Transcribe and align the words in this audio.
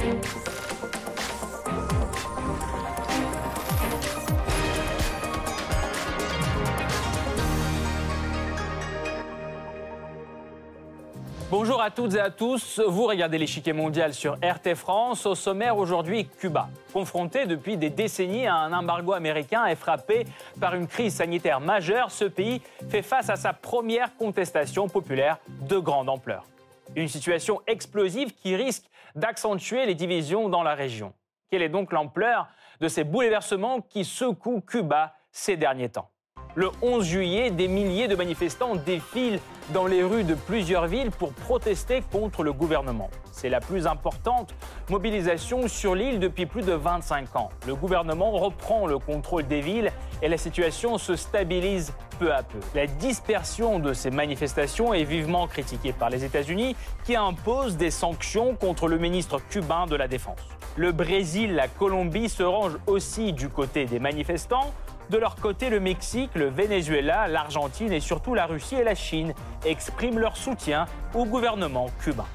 Thank 0.00 0.48
you. 0.48 0.59
Bonjour 11.50 11.82
à 11.82 11.90
toutes 11.90 12.14
et 12.14 12.20
à 12.20 12.30
tous. 12.30 12.78
Vous 12.78 13.06
regardez 13.06 13.36
l'échiquier 13.36 13.72
mondial 13.72 14.14
sur 14.14 14.34
RT 14.34 14.76
France. 14.76 15.26
Au 15.26 15.34
sommaire 15.34 15.76
aujourd'hui, 15.76 16.28
Cuba. 16.28 16.68
Confronté 16.92 17.44
depuis 17.44 17.76
des 17.76 17.90
décennies 17.90 18.46
à 18.46 18.54
un 18.54 18.72
embargo 18.72 19.14
américain 19.14 19.66
et 19.66 19.74
frappé 19.74 20.26
par 20.60 20.76
une 20.76 20.86
crise 20.86 21.16
sanitaire 21.16 21.58
majeure, 21.58 22.12
ce 22.12 22.24
pays 22.24 22.62
fait 22.88 23.02
face 23.02 23.30
à 23.30 23.34
sa 23.34 23.52
première 23.52 24.14
contestation 24.14 24.88
populaire 24.88 25.38
de 25.48 25.78
grande 25.78 26.08
ampleur. 26.08 26.44
Une 26.94 27.08
situation 27.08 27.60
explosive 27.66 28.32
qui 28.32 28.54
risque 28.54 28.84
d'accentuer 29.16 29.86
les 29.86 29.96
divisions 29.96 30.48
dans 30.48 30.62
la 30.62 30.76
région. 30.76 31.12
Quelle 31.50 31.62
est 31.62 31.68
donc 31.68 31.90
l'ampleur 31.90 32.46
de 32.80 32.86
ces 32.86 33.02
bouleversements 33.02 33.80
qui 33.80 34.04
secouent 34.04 34.60
Cuba 34.60 35.14
ces 35.32 35.56
derniers 35.56 35.88
temps? 35.88 36.10
Le 36.54 36.70
11 36.82 37.04
juillet, 37.04 37.50
des 37.50 37.68
milliers 37.68 38.08
de 38.08 38.16
manifestants 38.16 38.74
défilent 38.74 39.40
dans 39.72 39.86
les 39.86 40.02
rues 40.02 40.24
de 40.24 40.34
plusieurs 40.34 40.86
villes 40.86 41.10
pour 41.12 41.32
protester 41.32 42.02
contre 42.10 42.42
le 42.42 42.52
gouvernement. 42.52 43.08
C'est 43.30 43.48
la 43.48 43.60
plus 43.60 43.86
importante 43.86 44.52
mobilisation 44.88 45.68
sur 45.68 45.94
l'île 45.94 46.18
depuis 46.18 46.46
plus 46.46 46.62
de 46.62 46.72
25 46.72 47.36
ans. 47.36 47.50
Le 47.66 47.74
gouvernement 47.74 48.32
reprend 48.32 48.86
le 48.86 48.98
contrôle 48.98 49.46
des 49.46 49.60
villes 49.60 49.92
et 50.22 50.28
la 50.28 50.38
situation 50.38 50.98
se 50.98 51.14
stabilise 51.14 51.92
peu 52.18 52.32
à 52.32 52.42
peu. 52.42 52.58
La 52.74 52.86
dispersion 52.86 53.78
de 53.78 53.92
ces 53.92 54.10
manifestations 54.10 54.92
est 54.92 55.04
vivement 55.04 55.46
critiquée 55.46 55.92
par 55.92 56.10
les 56.10 56.24
États-Unis 56.24 56.74
qui 57.04 57.14
imposent 57.14 57.76
des 57.76 57.90
sanctions 57.90 58.56
contre 58.56 58.88
le 58.88 58.98
ministre 58.98 59.40
cubain 59.50 59.86
de 59.86 59.96
la 59.96 60.08
Défense. 60.08 60.40
Le 60.76 60.92
Brésil, 60.92 61.54
la 61.54 61.68
Colombie 61.68 62.28
se 62.28 62.42
rangent 62.42 62.78
aussi 62.86 63.32
du 63.32 63.48
côté 63.48 63.86
des 63.86 63.98
manifestants. 63.98 64.72
De 65.10 65.18
leur 65.18 65.34
côté, 65.34 65.70
le 65.70 65.80
Mexique, 65.80 66.30
le 66.36 66.48
Venezuela, 66.48 67.26
l'Argentine 67.26 67.92
et 67.92 67.98
surtout 67.98 68.36
la 68.36 68.46
Russie 68.46 68.76
et 68.76 68.84
la 68.84 68.94
Chine 68.94 69.34
expriment 69.64 70.20
leur 70.20 70.36
soutien 70.36 70.86
au 71.14 71.24
gouvernement 71.24 71.86
cubain. 72.00 72.26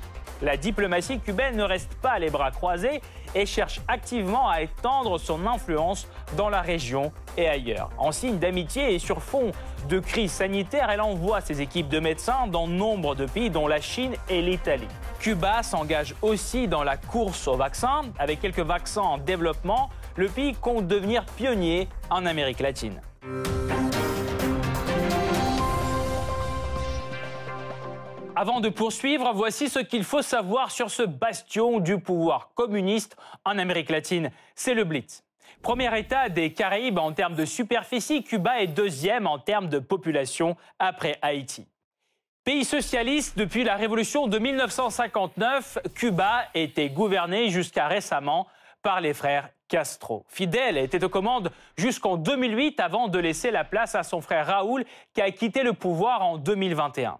La 0.41 0.57
diplomatie 0.57 1.21
cubaine 1.21 1.55
ne 1.55 1.63
reste 1.63 1.95
pas 2.01 2.19
les 2.19 2.29
bras 2.29 2.51
croisés 2.51 2.99
et 3.33 3.45
cherche 3.45 3.79
activement 3.87 4.49
à 4.49 4.61
étendre 4.61 5.17
son 5.17 5.47
influence 5.47 6.05
dans 6.35 6.49
la 6.49 6.59
région 6.59 7.13
et 7.37 7.47
ailleurs. 7.47 7.91
En 7.97 8.11
signe 8.11 8.39
d'amitié 8.39 8.93
et 8.93 8.99
sur 8.99 9.21
fond 9.21 9.53
de 9.87 9.99
crise 9.99 10.33
sanitaire, 10.33 10.89
elle 10.89 10.99
envoie 10.99 11.39
ses 11.39 11.61
équipes 11.61 11.87
de 11.87 12.01
médecins 12.01 12.47
dans 12.47 12.67
nombre 12.67 13.15
de 13.15 13.25
pays 13.25 13.49
dont 13.49 13.67
la 13.69 13.79
Chine 13.79 14.15
et 14.27 14.41
l'Italie. 14.41 14.89
Cuba 15.19 15.63
s'engage 15.63 16.13
aussi 16.21 16.67
dans 16.67 16.83
la 16.83 16.97
course 16.97 17.47
aux 17.47 17.55
vaccins, 17.55 18.01
avec 18.19 18.41
quelques 18.41 18.59
vaccins 18.59 19.01
en 19.01 19.17
développement 19.17 19.89
le 20.15 20.29
pays 20.29 20.53
compte 20.53 20.87
devenir 20.87 21.25
pionnier 21.25 21.87
en 22.09 22.25
Amérique 22.25 22.59
latine. 22.59 23.01
Avant 28.37 28.59
de 28.59 28.67
poursuivre, 28.67 29.31
voici 29.33 29.69
ce 29.69 29.79
qu'il 29.79 30.03
faut 30.03 30.21
savoir 30.21 30.69
sur 30.69 30.89
ce 30.89 31.03
bastion 31.03 31.79
du 31.79 31.99
pouvoir 31.99 32.51
communiste 32.53 33.15
en 33.45 33.57
Amérique 33.57 33.89
latine. 33.89 34.29
C'est 34.55 34.73
le 34.73 34.83
Blitz. 34.83 35.23
Premier 35.61 35.97
État 35.97 36.27
des 36.27 36.51
Caraïbes 36.51 36.99
en 36.99 37.13
termes 37.13 37.35
de 37.35 37.45
superficie, 37.45 38.23
Cuba 38.23 38.61
est 38.61 38.67
deuxième 38.67 39.25
en 39.25 39.39
termes 39.39 39.69
de 39.69 39.79
population 39.79 40.57
après 40.79 41.17
Haïti. 41.21 41.65
Pays 42.43 42.65
socialiste 42.65 43.37
depuis 43.37 43.63
la 43.63 43.75
révolution 43.75 44.27
de 44.27 44.37
1959, 44.37 45.79
Cuba 45.95 46.43
était 46.53 46.89
gouverné 46.89 47.49
jusqu'à 47.49 47.87
récemment 47.87 48.47
par 48.83 49.01
les 49.01 49.13
frères 49.13 49.49
Castro. 49.67 50.25
Fidel 50.27 50.77
était 50.77 51.03
aux 51.03 51.09
commandes 51.09 51.51
jusqu'en 51.77 52.17
2008 52.17 52.79
avant 52.79 53.07
de 53.07 53.19
laisser 53.19 53.51
la 53.51 53.63
place 53.63 53.95
à 53.95 54.03
son 54.03 54.21
frère 54.21 54.47
Raoul 54.47 54.85
qui 55.13 55.21
a 55.21 55.31
quitté 55.31 55.63
le 55.63 55.73
pouvoir 55.73 56.21
en 56.21 56.37
2021. 56.37 57.17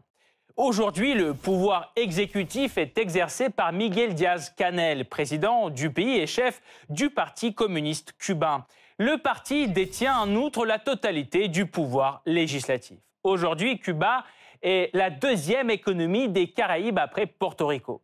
Aujourd'hui, 0.58 1.16
le 1.16 1.34
pouvoir 1.34 1.92
exécutif 1.98 2.78
est 2.78 2.98
exercé 2.98 3.50
par 3.50 3.74
Miguel 3.74 4.14
Diaz-Canel, 4.14 5.04
président 5.04 5.70
du 5.70 5.92
pays 5.92 6.18
et 6.18 6.28
chef 6.28 6.62
du 6.88 7.10
Parti 7.10 7.54
communiste 7.54 8.14
cubain. 8.18 8.66
Le 8.98 9.18
parti 9.18 9.68
détient 9.68 10.18
en 10.18 10.34
outre 10.36 10.66
la 10.66 10.80
totalité 10.80 11.50
du 11.50 11.66
pouvoir 11.66 12.22
législatif. 12.26 12.98
Aujourd'hui, 13.24 13.80
Cuba 13.80 14.24
est 14.62 14.90
la 14.94 15.10
deuxième 15.10 15.70
économie 15.70 16.30
des 16.30 16.48
Caraïbes 16.48 17.00
après 17.00 17.26
Porto 17.26 17.68
Rico. 17.68 18.02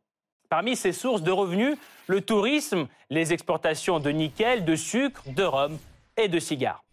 Parmi 0.51 0.75
ses 0.75 0.91
sources 0.91 1.23
de 1.23 1.31
revenus, 1.31 1.77
le 2.07 2.19
tourisme, 2.19 2.89
les 3.09 3.31
exportations 3.31 4.01
de 4.01 4.09
nickel, 4.09 4.65
de 4.65 4.75
sucre, 4.75 5.23
de 5.27 5.43
rhum 5.43 5.77
et 6.17 6.27
de 6.27 6.39
cigares. 6.39 6.83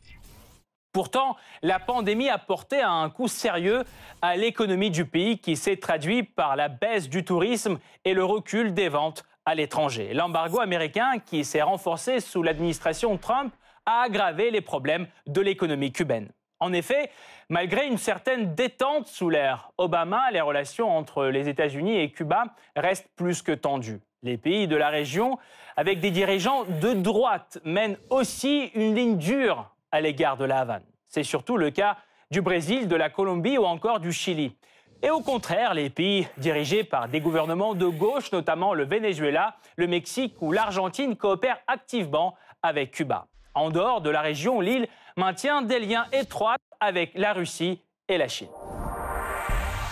Pourtant, 0.92 1.36
la 1.62 1.80
pandémie 1.80 2.28
a 2.28 2.38
porté 2.38 2.80
un 2.80 3.10
coup 3.10 3.26
sérieux 3.26 3.82
à 4.22 4.36
l'économie 4.36 4.92
du 4.92 5.04
pays 5.06 5.40
qui 5.40 5.56
s'est 5.56 5.76
traduit 5.76 6.22
par 6.22 6.54
la 6.54 6.68
baisse 6.68 7.08
du 7.08 7.24
tourisme 7.24 7.80
et 8.04 8.14
le 8.14 8.24
recul 8.24 8.74
des 8.74 8.88
ventes 8.88 9.24
à 9.44 9.56
l'étranger. 9.56 10.14
L'embargo 10.14 10.60
américain 10.60 11.18
qui 11.18 11.44
s'est 11.44 11.62
renforcé 11.62 12.20
sous 12.20 12.44
l'administration 12.44 13.18
Trump 13.18 13.52
a 13.86 14.02
aggravé 14.02 14.52
les 14.52 14.60
problèmes 14.60 15.08
de 15.26 15.40
l'économie 15.40 15.90
cubaine. 15.90 16.30
En 16.60 16.72
effet, 16.72 17.10
malgré 17.48 17.86
une 17.86 17.98
certaine 17.98 18.54
détente 18.54 19.06
sous 19.06 19.30
l'ère 19.30 19.70
Obama, 19.78 20.30
les 20.32 20.40
relations 20.40 20.96
entre 20.96 21.26
les 21.26 21.48
États-Unis 21.48 21.98
et 21.98 22.10
Cuba 22.10 22.44
restent 22.74 23.10
plus 23.16 23.42
que 23.42 23.52
tendues. 23.52 24.00
Les 24.24 24.36
pays 24.36 24.66
de 24.66 24.76
la 24.76 24.88
région, 24.88 25.38
avec 25.76 26.00
des 26.00 26.10
dirigeants 26.10 26.64
de 26.64 26.92
droite, 26.94 27.60
mènent 27.64 27.96
aussi 28.10 28.72
une 28.74 28.96
ligne 28.96 29.16
dure 29.16 29.70
à 29.92 30.00
l'égard 30.00 30.36
de 30.36 30.44
la 30.44 30.58
Havane. 30.58 30.82
C'est 31.06 31.22
surtout 31.22 31.56
le 31.56 31.70
cas 31.70 31.96
du 32.30 32.42
Brésil, 32.42 32.88
de 32.88 32.96
la 32.96 33.08
Colombie 33.08 33.56
ou 33.56 33.64
encore 33.64 34.00
du 34.00 34.12
Chili. 34.12 34.56
Et 35.00 35.10
au 35.10 35.20
contraire, 35.20 35.74
les 35.74 35.90
pays 35.90 36.26
dirigés 36.38 36.82
par 36.82 37.08
des 37.08 37.20
gouvernements 37.20 37.74
de 37.74 37.86
gauche, 37.86 38.32
notamment 38.32 38.74
le 38.74 38.84
Venezuela, 38.84 39.54
le 39.76 39.86
Mexique 39.86 40.34
ou 40.40 40.50
l'Argentine, 40.50 41.14
coopèrent 41.14 41.60
activement 41.68 42.34
avec 42.62 42.90
Cuba. 42.90 43.28
En 43.54 43.70
dehors 43.70 44.00
de 44.00 44.10
la 44.10 44.20
région, 44.20 44.60
l'île 44.60 44.88
maintient 45.18 45.62
des 45.62 45.80
liens 45.80 46.06
étroits 46.12 46.56
avec 46.80 47.10
la 47.14 47.32
Russie 47.32 47.80
et 48.08 48.16
la 48.16 48.28
Chine. 48.28 48.48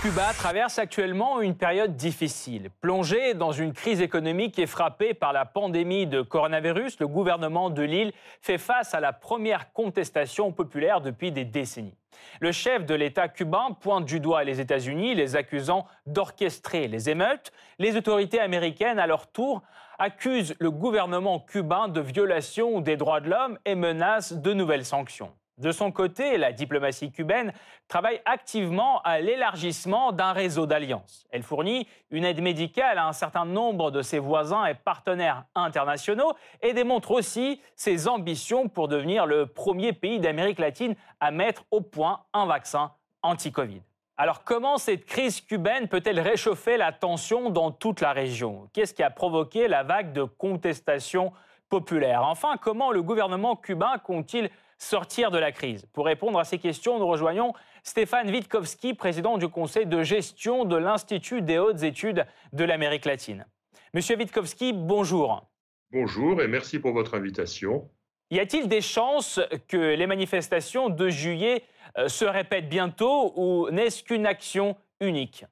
Cuba 0.07 0.33
traverse 0.35 0.79
actuellement 0.79 1.41
une 1.41 1.57
période 1.57 1.97
difficile. 1.97 2.71
Plongé 2.81 3.35
dans 3.35 3.51
une 3.51 3.73
crise 3.73 4.01
économique 4.01 4.57
et 4.57 4.67
frappé 4.67 5.15
par 5.15 5.33
la 5.33 5.45
pandémie 5.45 6.07
de 6.07 6.23
coronavirus, 6.23 7.01
le 7.01 7.09
gouvernement 7.09 7.71
de 7.71 7.83
l'île 7.83 8.13
fait 8.41 8.57
face 8.57 8.95
à 8.95 9.01
la 9.01 9.13
première 9.13 9.73
contestation 9.73 10.53
populaire 10.53 11.01
depuis 11.01 11.33
des 11.33 11.45
décennies. 11.45 11.97
Le 12.39 12.53
chef 12.53 12.87
de 12.87 12.95
l'État 12.95 13.27
cubain 13.27 13.73
pointe 13.81 14.05
du 14.05 14.21
doigt 14.21 14.45
les 14.45 14.61
États-Unis, 14.61 15.17
les 15.17 15.35
accusant 15.35 15.87
d'orchestrer 16.07 16.87
les 16.87 17.11
émeutes. 17.11 17.51
Les 17.81 17.97
autorités 17.97 18.39
américaines, 18.39 19.01
à 19.01 19.09
leur 19.09 19.27
tour, 19.27 19.61
accusent 19.99 20.55
le 20.61 20.71
gouvernement 20.71 21.41
cubain 21.41 21.89
de 21.89 22.01
violation 22.01 22.81
des 22.81 22.97
droits 22.97 23.21
de 23.21 23.31
l'homme 23.31 23.59
et 23.65 23.75
menacent 23.75 24.35
de 24.35 24.53
nouvelles 24.53 24.85
sanctions. 24.85 25.33
De 25.59 25.73
son 25.73 25.91
côté, 25.91 26.37
la 26.37 26.53
diplomatie 26.53 27.11
cubaine 27.11 27.51
travaille 27.89 28.21
activement 28.27 29.01
à 29.03 29.21
l'élargissement 29.21 30.13
d'un 30.13 30.33
réseau 30.33 30.67
d'alliances. 30.67 31.27
Elle 31.31 31.43
fournit 31.43 31.89
une 32.11 32.27
aide 32.27 32.43
médicale 32.43 32.99
à 32.99 33.07
un 33.07 33.15
certain 33.15 33.47
nombre 33.47 33.91
de 33.91 34.03
ses 34.03 34.19
voisins 34.19 34.67
et 34.67 34.75
partenaires 34.75 35.45
internationaux 35.55 36.35
et 36.61 36.75
démontre 36.75 37.13
aussi 37.13 37.63
ses 37.75 38.07
ambitions 38.07 38.69
pour 38.69 38.89
devenir 38.89 39.25
le 39.25 39.47
premier 39.47 39.95
pays 39.95 40.21
d'Amérique 40.21 40.59
latine 40.59 40.95
à 41.21 41.31
mettre 41.31 41.65
au 41.71 41.81
point 41.81 42.21
un 42.35 42.45
vaccin 42.45 42.93
anti-Covid. 43.23 43.81
Alors 44.19 44.45
comment 44.45 44.77
cette 44.77 45.07
crise 45.07 45.41
cubaine 45.41 45.89
peut-elle 45.89 46.21
réchauffer 46.21 46.77
la 46.77 46.93
tension 46.93 47.49
dans 47.49 47.71
toute 47.71 48.03
la 48.03 48.13
région? 48.13 48.69
Qu'est-ce 48.75 48.93
qui 48.93 49.03
a 49.03 49.11
provoqué 49.11 49.69
la 49.69 49.85
vague 49.85 50.13
de 50.13 50.25
contestation 50.25 51.33
populaire 51.71 52.25
Enfin, 52.25 52.57
comment 52.61 52.93
le 52.93 53.03
gouvernement 53.03 53.57
cubain 53.57 53.97
compte-t-il 54.05 54.51
sortir 54.79 55.31
de 55.31 55.39
la 55.39 55.53
crise 55.53 55.87
Pour 55.93 56.07
répondre 56.07 56.39
à 56.39 56.45
ces 56.45 56.59
questions, 56.59 56.99
nous 56.99 57.07
rejoignons 57.07 57.53
Stéphane 57.83 58.31
Witkowski, 58.31 58.95
président 58.95 59.39
du 59.39 59.49
conseil 59.49 59.87
de 59.87 60.03
gestion 60.03 60.65
de 60.65 60.77
l'Institut 60.77 61.43
des 61.43 61.59
hautes 61.59 61.83
études 61.83 62.27
de 62.53 62.65
l'Amérique 62.65 63.05
latine. 63.05 63.47
Monsieur 63.95 64.17
Witkowski, 64.17 64.73
bonjour. 64.73 65.49
Bonjour 65.93 66.43
et 66.43 66.49
merci 66.49 66.79
pour 66.79 66.93
votre 66.93 67.15
invitation. 67.15 67.89
Y 68.31 68.41
a-t-il 68.41 68.69
des 68.69 68.81
chances 68.81 69.41
que 69.69 69.95
les 69.95 70.07
manifestations 70.07 70.89
de 70.89 71.09
juillet 71.09 71.63
euh, 71.97 72.09
se 72.09 72.25
répètent 72.25 72.69
bientôt 72.69 73.33
ou 73.37 73.71
n'est-ce 73.71 74.03
qu'une 74.03 74.27
action 74.27 74.77
unique? 75.01 75.45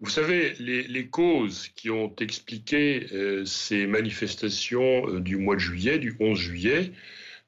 Vous 0.00 0.10
savez, 0.10 0.52
les, 0.58 1.08
causes 1.08 1.68
qui 1.68 1.88
ont 1.88 2.14
expliqué 2.16 3.06
euh, 3.12 3.46
ces 3.46 3.86
manifestations 3.86 5.08
euh, 5.08 5.20
du 5.20 5.38
mois 5.38 5.54
de 5.54 5.60
juillet, 5.60 5.98
du 5.98 6.14
11 6.20 6.38
juillet, 6.38 6.92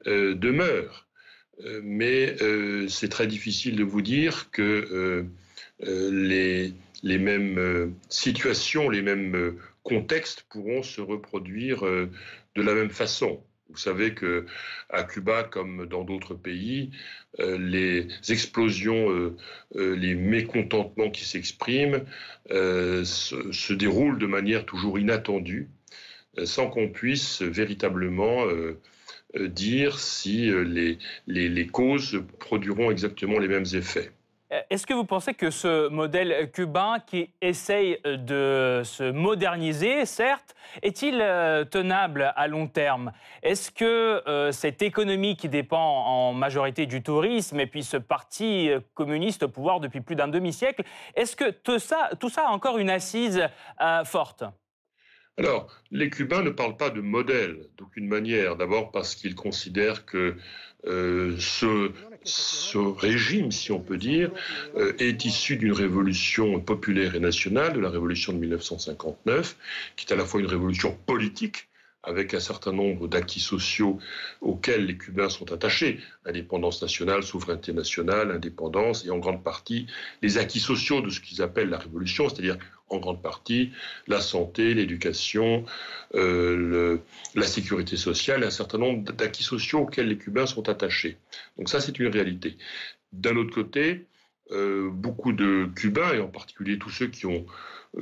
demeure. 0.06 1.06
Euh, 1.64 1.80
mais 1.82 2.36
euh, 2.42 2.86
c'est 2.88 3.08
très 3.08 3.26
difficile 3.26 3.76
de 3.76 3.84
vous 3.84 4.02
dire 4.02 4.50
que 4.50 5.26
les, 5.80 6.72
les 7.02 7.18
mêmes 7.18 7.94
situations, 8.08 8.88
les 8.88 9.02
mêmes 9.02 9.58
contextes 9.82 10.46
pourront 10.48 10.82
se 10.82 11.00
reproduire 11.00 11.82
de 11.82 12.62
la 12.62 12.74
même 12.74 12.90
façon. 12.90 13.42
Vous 13.68 13.76
savez 13.76 14.14
que 14.14 14.46
à 14.90 15.02
Cuba, 15.02 15.42
comme 15.42 15.86
dans 15.86 16.04
d'autres 16.04 16.34
pays, 16.34 16.92
euh, 17.40 17.58
les 17.58 18.08
explosions, 18.28 19.10
euh, 19.10 19.36
euh, 19.74 19.96
les 19.96 20.14
mécontentements 20.14 21.10
qui 21.10 21.24
s'expriment 21.24 22.04
se, 22.48 23.72
déroulent 23.72 24.18
de 24.18 24.26
manière 24.26 24.64
toujours 24.64 24.98
inattendue, 24.98 25.68
sans 26.44 26.68
qu'on 26.68 26.88
puisse 26.88 27.42
véritablement 27.42 28.44
dire 29.38 29.98
si 29.98 30.50
les 31.26 31.66
causes 31.66 32.22
produiront 32.38 32.90
exactement 32.90 33.38
les 33.38 33.48
mêmes 33.48 33.66
effets. 33.74 34.12
Euh, 34.52 34.60
est-ce 34.70 34.86
que 34.86 34.94
vous 34.94 35.04
pensez 35.04 35.34
que 35.34 35.50
ce 35.50 35.88
modèle 35.88 36.50
cubain 36.52 36.98
qui 37.04 37.30
essaye 37.40 37.98
de 38.04 38.82
se 38.84 39.10
moderniser, 39.10 40.06
certes, 40.06 40.54
est-il 40.82 41.20
euh, 41.20 41.64
tenable 41.64 42.32
à 42.36 42.46
long 42.46 42.68
terme? 42.68 43.12
Est-ce 43.42 43.70
que 43.70 44.22
euh, 44.28 44.52
cette 44.52 44.82
économie 44.82 45.36
qui 45.36 45.48
dépend 45.48 46.04
en 46.06 46.32
majorité 46.32 46.86
du 46.86 47.02
tourisme 47.02 47.58
et 47.58 47.66
puis 47.66 47.82
ce 47.82 47.96
parti 47.96 48.70
communiste 48.94 49.42
au 49.42 49.48
pouvoir 49.48 49.80
depuis 49.80 50.00
plus 50.00 50.14
d'un 50.14 50.28
demi-siècle, 50.28 50.84
est-ce 51.16 51.34
que 51.34 51.50
tout 51.50 51.78
ça 51.78 52.10
a 52.12 52.50
encore 52.50 52.78
une 52.78 52.90
assise 52.90 53.42
forte? 54.04 54.44
Alors, 55.38 55.68
les 55.90 56.08
Cubains 56.08 56.42
ne 56.42 56.50
parlent 56.50 56.76
pas 56.76 56.90
de 56.90 57.00
modèle 57.00 57.66
d'aucune 57.76 58.08
manière. 58.08 58.56
D'abord 58.56 58.90
parce 58.90 59.14
qu'ils 59.14 59.34
considèrent 59.34 60.06
que 60.06 60.36
ce 60.84 61.92
ce 62.26 62.78
régime, 62.78 63.52
si 63.52 63.72
on 63.72 63.80
peut 63.80 63.96
dire, 63.96 64.30
euh, 64.76 64.92
est 64.98 65.24
issu 65.24 65.56
d'une 65.56 65.72
révolution 65.72 66.60
populaire 66.60 67.14
et 67.14 67.20
nationale, 67.20 67.72
de 67.72 67.80
la 67.80 67.88
révolution 67.88 68.32
de 68.32 68.38
1959, 68.38 69.56
qui 69.96 70.06
est 70.06 70.12
à 70.12 70.16
la 70.16 70.24
fois 70.24 70.40
une 70.40 70.46
révolution 70.46 70.96
politique, 71.06 71.68
avec 72.06 72.34
un 72.34 72.40
certain 72.40 72.72
nombre 72.72 73.08
d'acquis 73.08 73.40
sociaux 73.40 73.98
auxquels 74.40 74.86
les 74.86 74.96
Cubains 74.96 75.28
sont 75.28 75.52
attachés, 75.52 76.00
indépendance 76.24 76.80
nationale, 76.80 77.22
souveraineté 77.22 77.72
nationale, 77.72 78.30
indépendance, 78.30 79.04
et 79.04 79.10
en 79.10 79.18
grande 79.18 79.42
partie 79.42 79.86
les 80.22 80.38
acquis 80.38 80.60
sociaux 80.60 81.00
de 81.00 81.10
ce 81.10 81.20
qu'ils 81.20 81.42
appellent 81.42 81.68
la 81.68 81.78
révolution, 81.78 82.28
c'est-à-dire 82.28 82.58
en 82.88 82.98
grande 82.98 83.20
partie 83.20 83.72
la 84.06 84.20
santé, 84.20 84.72
l'éducation, 84.72 85.64
euh, 86.14 86.98
la 87.34 87.46
sécurité 87.46 87.96
sociale, 87.96 88.44
un 88.44 88.50
certain 88.50 88.78
nombre 88.78 89.12
d'acquis 89.12 89.42
sociaux 89.42 89.80
auxquels 89.80 90.08
les 90.08 90.16
Cubains 90.16 90.46
sont 90.46 90.68
attachés. 90.68 91.18
Donc 91.58 91.68
ça, 91.68 91.80
c'est 91.80 91.98
une 91.98 92.08
réalité. 92.08 92.56
D'un 93.12 93.36
autre 93.36 93.52
côté, 93.52 94.06
euh, 94.52 94.90
beaucoup 94.90 95.32
de 95.32 95.68
Cubains, 95.74 96.14
et 96.14 96.20
en 96.20 96.28
particulier 96.28 96.78
tous 96.78 96.90
ceux 96.90 97.08
qui 97.08 97.26
ont 97.26 97.44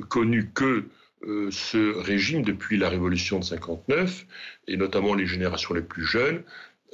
connu 0.09 0.51
que 0.53 0.85
euh, 1.23 1.49
ce 1.51 1.97
régime 1.97 2.43
depuis 2.43 2.77
la 2.77 2.89
révolution 2.89 3.39
de 3.39 3.43
59, 3.43 4.25
et 4.67 4.77
notamment 4.77 5.13
les 5.13 5.25
générations 5.25 5.73
les 5.73 5.81
plus 5.81 6.05
jeunes, 6.05 6.43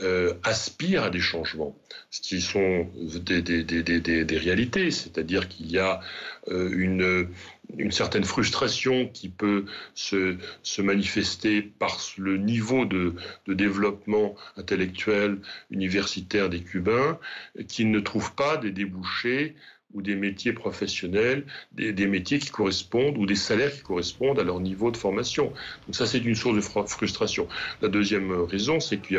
euh, 0.01 0.33
aspirent 0.43 1.03
à 1.03 1.09
des 1.09 1.19
changements, 1.19 1.77
ce 2.09 2.21
qui 2.21 2.41
sont 2.41 2.89
des, 2.95 4.37
réalités, 4.37 4.89
c'est-à-dire 4.89 5.47
qu'il 5.47 5.69
y 5.69 5.77
a 5.77 5.99
euh, 6.47 6.71
une, 6.73 7.91
certaine 7.91 8.23
frustration 8.23 9.07
qui 9.09 9.29
peut 9.29 9.65
se, 9.93 10.37
se, 10.63 10.81
manifester 10.81 11.61
par 11.61 11.99
le 12.17 12.37
niveau 12.37 12.85
de, 12.85 13.13
de, 13.45 13.53
développement 13.53 14.35
intellectuel 14.57 15.37
universitaire 15.69 16.49
des 16.49 16.61
Cubains, 16.61 17.19
qui 17.67 17.85
ne 17.85 17.99
trouvent 17.99 18.33
pas 18.33 18.57
des 18.57 18.71
débouchés 18.71 19.55
ou 19.93 20.01
des 20.01 20.15
métiers 20.15 20.53
professionnels, 20.53 21.45
des, 21.73 22.07
métiers 22.07 22.39
qui 22.39 22.49
correspondent 22.49 23.17
ou 23.17 23.25
des 23.25 23.35
salaires 23.35 23.73
qui 23.73 23.81
correspondent 23.81 24.39
à 24.39 24.43
leur 24.43 24.59
niveau 24.59 24.91
de 24.91 24.97
formation. 24.97 25.53
Donc 25.85 25.95
ça, 25.95 26.05
c'est 26.05 26.19
une 26.19 26.35
source 26.35 26.55
de 26.55 26.61
frustration. 26.87 27.47
La 27.81 27.87
deuxième 27.87 28.31
raison, 28.31 28.79
c'est 28.79 28.97
que 28.97 29.15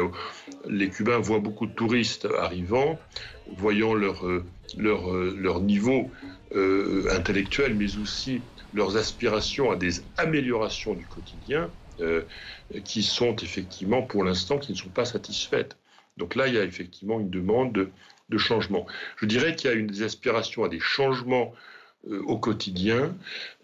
les 0.69 0.89
Cubains 0.89 1.19
voient 1.19 1.41
beaucoup 1.41 1.67
de 1.67 1.73
touristes 1.73 2.29
arrivant, 2.39 2.99
voyant 3.57 3.95
leur, 3.95 4.27
euh, 4.27 4.45
leur, 4.77 5.11
euh, 5.11 5.37
leur 5.39 5.61
niveau 5.61 6.11
euh, 6.55 7.07
intellectuel, 7.11 7.75
mais 7.75 7.97
aussi 7.97 8.41
leurs 8.75 8.97
aspirations 8.97 9.71
à 9.71 9.77
des 9.77 10.03
améliorations 10.17 10.95
du 10.95 11.07
quotidien, 11.07 11.71
qui 12.85 13.05
sont 13.05 13.37
effectivement, 13.37 14.03
pour 14.03 14.25
l'instant, 14.25 14.59
qui 14.59 14.73
ne 14.73 14.77
sont 14.77 14.89
pas 14.89 15.05
satisfaites. 15.05 15.77
Donc 16.17 16.35
là, 16.35 16.49
il 16.49 16.55
y 16.55 16.59
a 16.59 16.65
effectivement 16.65 17.21
une 17.21 17.31
demande 17.31 17.73
de, 17.73 17.91
changement. 18.39 18.87
Je 19.17 19.27
dirais 19.27 19.55
qu'il 19.57 19.71
y 19.71 19.73
a 19.73 19.77
une 19.77 19.87
des 19.87 20.03
aspirations 20.03 20.65
à 20.65 20.69
des 20.69 20.81
changements 20.81 21.55
euh, 22.11 22.21
au 22.27 22.37
quotidien, 22.37 23.15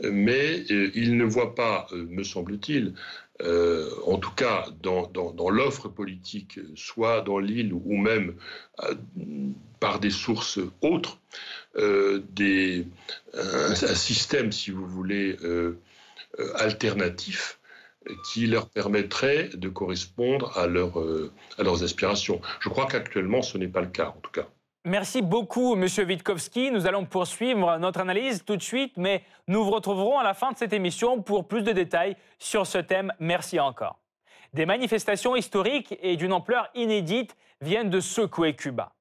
mais 0.00 0.64
euh, 0.70 0.92
il 0.94 1.16
ne 1.16 1.24
voit 1.24 1.56
pas, 1.56 1.88
euh, 1.92 2.06
me 2.08 2.22
semble-t-il, 2.22 2.94
en 3.40 4.18
tout 4.18 4.32
cas 4.32 4.66
dans, 4.82 5.50
l'offre 5.50 5.88
politique, 5.88 6.58
soit 6.74 7.20
dans 7.20 7.38
l'île 7.38 7.72
ou 7.72 7.96
même 7.96 8.34
par 9.78 10.00
des 10.00 10.10
sources 10.10 10.58
autres, 10.80 11.20
un, 11.76 12.14
système, 13.94 14.50
si 14.50 14.72
vous 14.72 14.86
voulez, 14.86 15.36
alternatif 16.56 17.60
qui 18.26 18.48
leur 18.48 18.68
permettrait 18.68 19.50
de 19.54 19.68
correspondre 19.68 20.58
à, 20.58 20.62
à 20.62 21.62
leurs 21.62 21.82
aspirations. 21.84 22.40
Je 22.58 22.68
crois 22.68 22.86
qu'actuellement, 22.86 23.42
ce 23.42 23.56
n'est 23.56 23.68
pas 23.68 23.82
le 23.82 23.86
cas, 23.86 24.08
en 24.08 24.20
tout 24.20 24.32
cas. 24.32 24.48
Merci 24.88 25.20
beaucoup, 25.20 25.74
Monsieur 25.74 26.06
Witkowski. 26.06 26.70
Nous 26.70 26.86
allons 26.86 27.04
poursuivre 27.04 27.76
notre 27.76 28.00
analyse 28.00 28.42
tout 28.42 28.56
de 28.56 28.62
suite, 28.62 28.94
mais 28.96 29.22
nous 29.46 29.62
vous 29.62 29.70
retrouverons 29.70 30.18
à 30.18 30.24
la 30.24 30.32
fin 30.32 30.50
de 30.52 30.56
cette 30.56 30.72
émission 30.72 31.20
pour 31.20 31.46
plus 31.46 31.60
de 31.60 31.72
détails 31.72 32.16
sur 32.38 32.66
ce 32.66 32.78
thème. 32.78 33.12
Merci 33.20 33.60
encore. 33.60 33.98
Des 34.54 34.64
manifestations 34.64 35.36
historiques 35.36 35.94
et 36.00 36.16
d'une 36.16 36.32
ampleur 36.32 36.70
inédite 36.74 37.36
viennent 37.60 37.90
de 37.90 38.00
secouer 38.00 38.54
Cuba. 38.54 38.92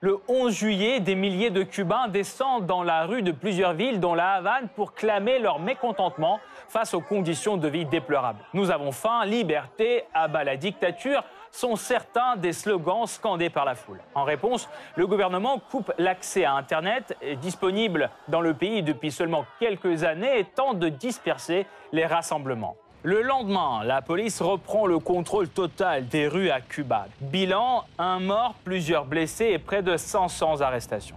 Le 0.00 0.18
11 0.26 0.52
juillet, 0.52 0.98
des 0.98 1.14
milliers 1.14 1.50
de 1.50 1.62
Cubains 1.62 2.08
descendent 2.08 2.66
dans 2.66 2.82
la 2.82 3.04
rue 3.04 3.22
de 3.22 3.30
plusieurs 3.30 3.74
villes, 3.74 4.00
dont 4.00 4.14
la 4.14 4.32
Havane, 4.32 4.68
pour 4.74 4.94
clamer 4.94 5.38
leur 5.38 5.60
mécontentement 5.60 6.40
face 6.68 6.92
aux 6.92 7.02
conditions 7.02 7.56
de 7.56 7.68
vie 7.68 7.84
déplorables. 7.84 8.40
Nous 8.52 8.72
avons 8.72 8.90
faim, 8.90 9.24
liberté, 9.26 10.02
abat 10.12 10.42
la 10.42 10.56
dictature, 10.56 11.22
sont 11.50 11.76
certains 11.76 12.36
des 12.36 12.52
slogans 12.52 13.06
scandés 13.06 13.50
par 13.50 13.64
la 13.64 13.74
foule. 13.74 14.00
En 14.14 14.24
réponse, 14.24 14.68
le 14.96 15.06
gouvernement 15.06 15.58
coupe 15.70 15.92
l'accès 15.98 16.44
à 16.44 16.54
Internet, 16.54 17.16
disponible 17.40 18.10
dans 18.28 18.40
le 18.40 18.54
pays 18.54 18.82
depuis 18.82 19.10
seulement 19.10 19.44
quelques 19.58 20.04
années, 20.04 20.38
et 20.38 20.44
tente 20.44 20.78
de 20.78 20.88
disperser 20.88 21.66
les 21.92 22.06
rassemblements. 22.06 22.76
Le 23.02 23.22
lendemain, 23.22 23.82
la 23.82 24.02
police 24.02 24.42
reprend 24.42 24.86
le 24.86 24.98
contrôle 24.98 25.48
total 25.48 26.06
des 26.06 26.28
rues 26.28 26.50
à 26.50 26.60
Cuba. 26.60 27.06
Bilan, 27.20 27.84
un 27.98 28.20
mort, 28.20 28.54
plusieurs 28.62 29.06
blessés 29.06 29.46
et 29.46 29.58
près 29.58 29.82
de 29.82 29.96
500 29.96 30.60
arrestations. 30.60 31.16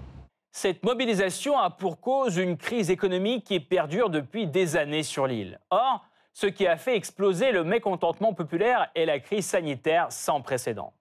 Cette 0.56 0.84
mobilisation 0.84 1.58
a 1.58 1.70
pour 1.70 2.00
cause 2.00 2.38
une 2.38 2.58
crise 2.58 2.90
économique 2.90 3.44
qui 3.44 3.60
perdure 3.60 4.10
depuis 4.10 4.48
des 4.48 4.78
années 4.78 5.04
sur 5.04 5.28
l'île. 5.28 5.60
Or, 5.72 6.06
ce 6.34 6.48
qui 6.48 6.68
a 6.68 6.78
fait 6.78 6.96
exploser 6.96 7.52
le 7.52 7.63
mécontentement 7.63 8.34
populaire 8.34 8.90
et 8.96 9.06
la 9.06 9.20
crise 9.20 9.46
sanitaire 9.46 10.08
sans 10.12 10.42
précédent. 10.42 10.94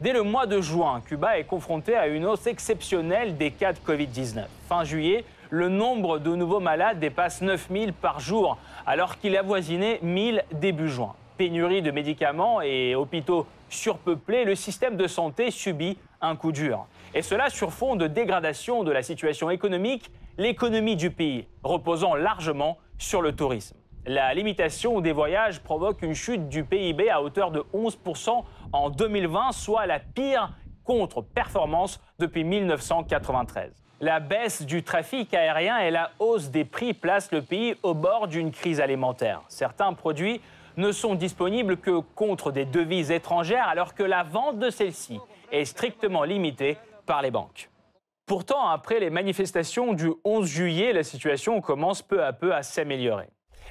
Dès 0.00 0.12
le 0.12 0.22
mois 0.22 0.46
de 0.46 0.60
juin, 0.60 1.02
Cuba 1.04 1.38
est 1.38 1.44
confronté 1.44 1.96
à 1.96 2.06
une 2.06 2.24
hausse 2.24 2.46
exceptionnelle 2.46 3.36
des 3.36 3.50
cas 3.50 3.72
de 3.72 3.78
Covid-19. 3.78 4.44
Fin 4.68 4.84
juillet, 4.84 5.24
le 5.50 5.68
nombre 5.68 6.18
de 6.18 6.36
nouveaux 6.36 6.60
malades 6.60 7.00
dépasse 7.00 7.40
9000 7.40 7.92
par 7.94 8.20
jour, 8.20 8.58
alors 8.86 9.18
qu'il 9.18 9.36
avoisinait 9.36 9.98
1000 10.02 10.44
début 10.52 10.88
juin. 10.88 11.14
Pénurie 11.36 11.82
de 11.82 11.90
médicaments 11.90 12.60
et 12.60 12.94
hôpitaux 12.94 13.46
surpeuplés, 13.70 14.44
le 14.44 14.54
système 14.54 14.96
de 14.96 15.06
santé 15.06 15.50
subit 15.50 15.98
un 16.20 16.36
coup 16.36 16.52
dur. 16.52 16.86
Et 17.14 17.22
cela 17.22 17.48
sur 17.48 17.72
fond 17.72 17.96
de 17.96 18.06
dégradation 18.06 18.84
de 18.84 18.92
la 18.92 19.02
situation 19.02 19.50
économique, 19.50 20.10
l'économie 20.36 20.96
du 20.96 21.10
pays 21.10 21.46
reposant 21.62 22.14
largement 22.14 22.78
sur 22.98 23.22
le 23.22 23.32
tourisme. 23.34 23.77
La 24.08 24.32
limitation 24.32 25.02
des 25.02 25.12
voyages 25.12 25.60
provoque 25.60 26.00
une 26.00 26.14
chute 26.14 26.48
du 26.48 26.64
PIB 26.64 27.10
à 27.10 27.20
hauteur 27.20 27.50
de 27.50 27.62
11% 27.74 28.42
en 28.72 28.88
2020, 28.88 29.52
soit 29.52 29.84
la 29.84 30.00
pire 30.00 30.54
contre-performance 30.82 32.00
depuis 32.18 32.42
1993. 32.42 33.70
La 34.00 34.18
baisse 34.18 34.62
du 34.62 34.82
trafic 34.82 35.34
aérien 35.34 35.76
et 35.80 35.90
la 35.90 36.12
hausse 36.20 36.48
des 36.48 36.64
prix 36.64 36.94
placent 36.94 37.32
le 37.32 37.42
pays 37.42 37.74
au 37.82 37.92
bord 37.92 38.28
d'une 38.28 38.50
crise 38.50 38.80
alimentaire. 38.80 39.42
Certains 39.48 39.92
produits 39.92 40.40
ne 40.78 40.90
sont 40.90 41.14
disponibles 41.14 41.76
que 41.76 42.00
contre 42.14 42.50
des 42.50 42.64
devises 42.64 43.10
étrangères 43.10 43.68
alors 43.68 43.92
que 43.92 44.04
la 44.04 44.22
vente 44.22 44.58
de 44.58 44.70
celles-ci 44.70 45.20
est 45.52 45.66
strictement 45.66 46.24
limitée 46.24 46.78
par 47.04 47.20
les 47.20 47.30
banques. 47.30 47.68
Pourtant, 48.24 48.68
après 48.68 49.00
les 49.00 49.10
manifestations 49.10 49.92
du 49.92 50.10
11 50.24 50.46
juillet, 50.46 50.94
la 50.94 51.02
situation 51.02 51.60
commence 51.60 52.00
peu 52.00 52.24
à 52.24 52.32
peu 52.32 52.54
à 52.54 52.62
s'améliorer. 52.62 53.28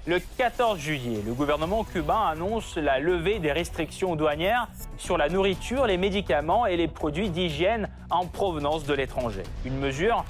Le 0.08 0.22
14 0.38 0.80
juillet, 0.80 1.22
le 1.26 1.34
gouvernement 1.34 1.84
cubain 1.84 2.28
annonce 2.28 2.78
la 2.78 2.98
levée 2.98 3.40
des 3.40 3.52
restrictions 3.52 4.16
douanières 4.16 4.70
sur 4.98 5.18
la 5.18 5.28
nourriture, 5.28 5.86
les 5.86 5.98
médicaments 5.98 6.66
et 6.66 6.78
les 6.78 6.88
produits 6.88 7.30
d'hygiène 7.30 7.90
en 8.10 8.26
provenance 8.26 8.86
de 8.86 8.94
l'étranger. 8.94 9.44
Une 9.66 9.78
mesure 9.78 10.24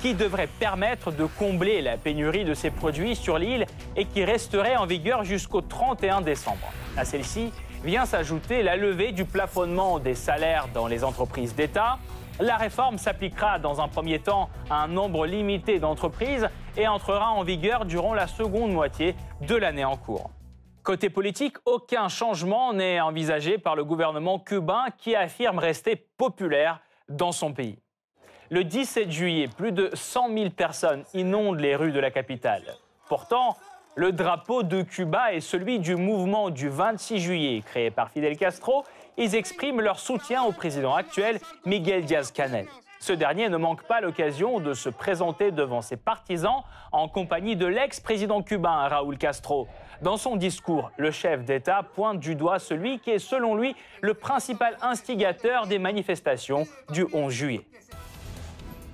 qui 0.00 0.14
devrait 0.14 0.48
permettre 0.58 1.12
de 1.12 1.26
combler 1.26 1.82
la 1.82 1.98
pénurie 1.98 2.46
de 2.46 2.54
ces 2.54 2.70
produits 2.70 3.16
sur 3.16 3.36
l'île 3.36 3.66
et 3.96 4.06
qui 4.06 4.24
resterait 4.24 4.76
en 4.76 4.86
vigueur 4.86 5.24
jusqu'au 5.24 5.60
31 5.60 6.22
décembre. 6.22 6.72
À 6.96 7.04
celle-ci 7.04 7.52
vient 7.84 8.06
s'ajouter 8.06 8.62
la 8.62 8.76
levée 8.76 9.12
du 9.12 9.26
plafonnement 9.26 9.98
des 9.98 10.14
salaires 10.14 10.68
dans 10.72 10.86
les 10.86 11.04
entreprises 11.04 11.54
d'État. 11.54 11.98
La 12.40 12.56
réforme 12.56 12.98
s'appliquera 12.98 13.58
dans 13.58 13.80
un 13.80 13.88
premier 13.88 14.20
temps 14.20 14.48
à 14.70 14.84
un 14.84 14.88
nombre 14.88 15.26
limité 15.26 15.80
d'entreprises 15.80 16.48
et 16.76 16.86
entrera 16.86 17.32
en 17.32 17.42
vigueur 17.42 17.84
durant 17.84 18.14
la 18.14 18.28
seconde 18.28 18.72
moitié 18.72 19.16
de 19.40 19.56
l'année 19.56 19.84
en 19.84 19.96
cours. 19.96 20.30
Côté 20.84 21.10
politique, 21.10 21.56
aucun 21.64 22.08
changement 22.08 22.72
n'est 22.72 23.00
envisagé 23.00 23.58
par 23.58 23.74
le 23.74 23.84
gouvernement 23.84 24.38
cubain 24.38 24.86
qui 24.96 25.16
affirme 25.16 25.58
rester 25.58 25.96
populaire 25.96 26.80
dans 27.08 27.32
son 27.32 27.52
pays. 27.52 27.80
Le 28.50 28.62
17 28.62 29.10
juillet, 29.10 29.48
plus 29.48 29.72
de 29.72 29.90
100 29.92 30.32
000 30.32 30.50
personnes 30.50 31.02
inondent 31.14 31.58
les 31.58 31.74
rues 31.74 31.92
de 31.92 32.00
la 32.00 32.12
capitale. 32.12 32.62
Pourtant, 33.08 33.56
le 33.96 34.12
drapeau 34.12 34.62
de 34.62 34.82
Cuba 34.82 35.32
est 35.32 35.40
celui 35.40 35.80
du 35.80 35.96
mouvement 35.96 36.50
du 36.50 36.68
26 36.68 37.18
juillet 37.18 37.62
créé 37.66 37.90
par 37.90 38.10
Fidel 38.10 38.36
Castro. 38.36 38.84
Ils 39.20 39.34
expriment 39.34 39.80
leur 39.80 39.98
soutien 39.98 40.44
au 40.44 40.52
président 40.52 40.94
actuel, 40.94 41.40
Miguel 41.66 42.04
Díaz-Canel. 42.04 42.66
Ce 43.00 43.12
dernier 43.12 43.48
ne 43.48 43.56
manque 43.56 43.82
pas 43.82 44.00
l'occasion 44.00 44.60
de 44.60 44.74
se 44.74 44.88
présenter 44.88 45.50
devant 45.50 45.82
ses 45.82 45.96
partisans 45.96 46.62
en 46.92 47.08
compagnie 47.08 47.56
de 47.56 47.66
l'ex-président 47.66 48.42
cubain 48.42 48.86
Raúl 48.88 49.18
Castro. 49.18 49.66
Dans 50.02 50.16
son 50.16 50.36
discours, 50.36 50.92
le 50.96 51.10
chef 51.10 51.44
d'État 51.44 51.82
pointe 51.82 52.20
du 52.20 52.36
doigt 52.36 52.60
celui 52.60 53.00
qui 53.00 53.10
est 53.10 53.18
selon 53.18 53.56
lui 53.56 53.74
le 54.02 54.14
principal 54.14 54.76
instigateur 54.82 55.66
des 55.66 55.80
manifestations 55.80 56.68
du 56.92 57.04
11 57.12 57.32
juillet. 57.32 57.66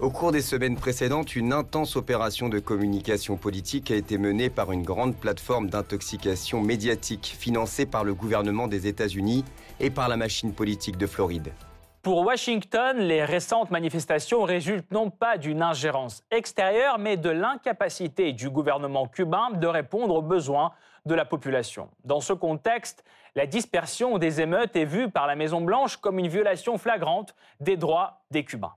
Au 0.04 0.10
cours 0.10 0.32
des 0.32 0.42
semaines 0.42 0.76
précédentes, 0.76 1.34
une 1.34 1.54
intense 1.54 1.96
opération 1.96 2.50
de 2.50 2.58
communication 2.58 3.38
politique 3.38 3.90
a 3.90 3.94
été 3.94 4.18
menée 4.18 4.50
par 4.50 4.70
une 4.70 4.82
grande 4.82 5.16
plateforme 5.16 5.70
d'intoxication 5.70 6.60
médiatique 6.60 7.34
financée 7.38 7.86
par 7.86 8.04
le 8.04 8.12
gouvernement 8.12 8.68
des 8.68 8.86
États-Unis 8.86 9.46
et 9.80 9.88
par 9.88 10.10
la 10.10 10.18
machine 10.18 10.52
politique 10.52 10.98
de 10.98 11.06
Floride. 11.06 11.54
Pour 12.02 12.20
Washington, 12.20 12.98
les 12.98 13.24
récentes 13.24 13.70
manifestations 13.70 14.42
résultent 14.42 14.92
non 14.92 15.08
pas 15.08 15.38
d'une 15.38 15.62
ingérence 15.62 16.22
extérieure, 16.30 16.98
mais 16.98 17.16
de 17.16 17.30
l'incapacité 17.30 18.34
du 18.34 18.50
gouvernement 18.50 19.06
cubain 19.08 19.52
de 19.54 19.66
répondre 19.66 20.16
aux 20.16 20.22
besoins 20.22 20.72
de 21.06 21.14
la 21.14 21.24
population. 21.24 21.88
Dans 22.04 22.20
ce 22.20 22.34
contexte, 22.34 23.04
la 23.36 23.46
dispersion 23.46 24.18
des 24.18 24.42
émeutes 24.42 24.76
est 24.76 24.84
vue 24.84 25.08
par 25.08 25.26
la 25.26 25.34
Maison-Blanche 25.34 25.96
comme 25.96 26.18
une 26.18 26.28
violation 26.28 26.76
flagrante 26.76 27.34
des 27.60 27.78
droits 27.78 28.20
des 28.30 28.44
Cubains. 28.44 28.74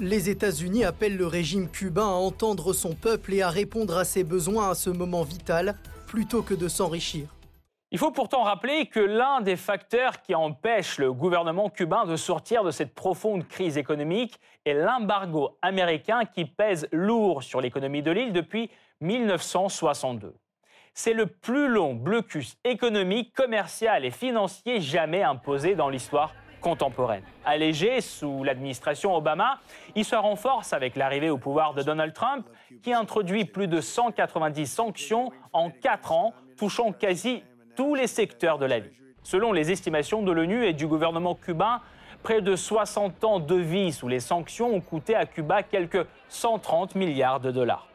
Les 0.00 0.30
États-Unis 0.30 0.84
appellent 0.84 1.16
le 1.16 1.26
régime 1.26 1.68
cubain 1.68 2.06
à 2.06 2.14
entendre 2.14 2.72
son 2.72 2.94
peuple 2.94 3.34
et 3.34 3.42
à 3.42 3.50
répondre 3.50 3.96
à 3.98 4.04
ses 4.04 4.24
besoins 4.24 4.70
à 4.70 4.74
ce 4.74 4.90
moment 4.90 5.22
vital, 5.22 5.76
plutôt 6.06 6.42
que 6.42 6.54
de 6.54 6.66
s'enrichir. 6.66 7.28
Il 7.90 7.98
faut 7.98 8.10
pourtant 8.10 8.42
rappeler 8.42 8.86
que 8.86 9.00
l'un 9.00 9.42
des 9.42 9.54
facteurs 9.54 10.22
qui 10.22 10.34
empêche 10.34 10.98
le 10.98 11.12
gouvernement 11.12 11.68
cubain 11.68 12.06
de 12.06 12.16
sortir 12.16 12.64
de 12.64 12.70
cette 12.70 12.94
profonde 12.94 13.46
crise 13.46 13.76
économique 13.76 14.40
est 14.64 14.72
l'embargo 14.72 15.58
américain 15.60 16.24
qui 16.24 16.46
pèse 16.46 16.88
lourd 16.90 17.42
sur 17.42 17.60
l'économie 17.60 18.02
de 18.02 18.10
l'île 18.10 18.32
depuis 18.32 18.70
1962. 19.02 20.34
C'est 20.94 21.12
le 21.12 21.26
plus 21.26 21.68
long 21.68 21.94
blocus 21.94 22.56
économique, 22.64 23.34
commercial 23.34 24.06
et 24.06 24.10
financier 24.10 24.80
jamais 24.80 25.22
imposé 25.22 25.74
dans 25.74 25.90
l'histoire 25.90 26.32
contemporaine. 26.62 27.22
Allégé 27.44 28.00
sous 28.00 28.42
l'administration 28.44 29.14
Obama, 29.14 29.58
il 29.94 30.04
se 30.04 30.16
renforce 30.16 30.72
avec 30.72 30.96
l'arrivée 30.96 31.28
au 31.28 31.36
pouvoir 31.36 31.74
de 31.74 31.82
Donald 31.82 32.14
Trump, 32.14 32.46
qui 32.82 32.94
introduit 32.94 33.44
plus 33.44 33.68
de 33.68 33.80
190 33.82 34.66
sanctions 34.66 35.30
en 35.52 35.70
4 35.70 36.12
ans, 36.12 36.32
touchant 36.56 36.92
quasi 36.92 37.42
tous 37.76 37.94
les 37.94 38.06
secteurs 38.06 38.58
de 38.58 38.66
la 38.66 38.80
vie. 38.80 38.90
Selon 39.22 39.52
les 39.52 39.70
estimations 39.70 40.22
de 40.22 40.32
l'ONU 40.32 40.64
et 40.64 40.72
du 40.72 40.86
gouvernement 40.86 41.34
cubain, 41.34 41.80
près 42.22 42.40
de 42.40 42.56
60 42.56 43.24
ans 43.24 43.40
de 43.40 43.56
vie 43.56 43.92
sous 43.92 44.08
les 44.08 44.20
sanctions 44.20 44.74
ont 44.74 44.80
coûté 44.80 45.14
à 45.14 45.26
Cuba 45.26 45.62
quelques 45.62 46.06
130 46.28 46.94
milliards 46.94 47.40
de 47.40 47.50
dollars. 47.50 47.91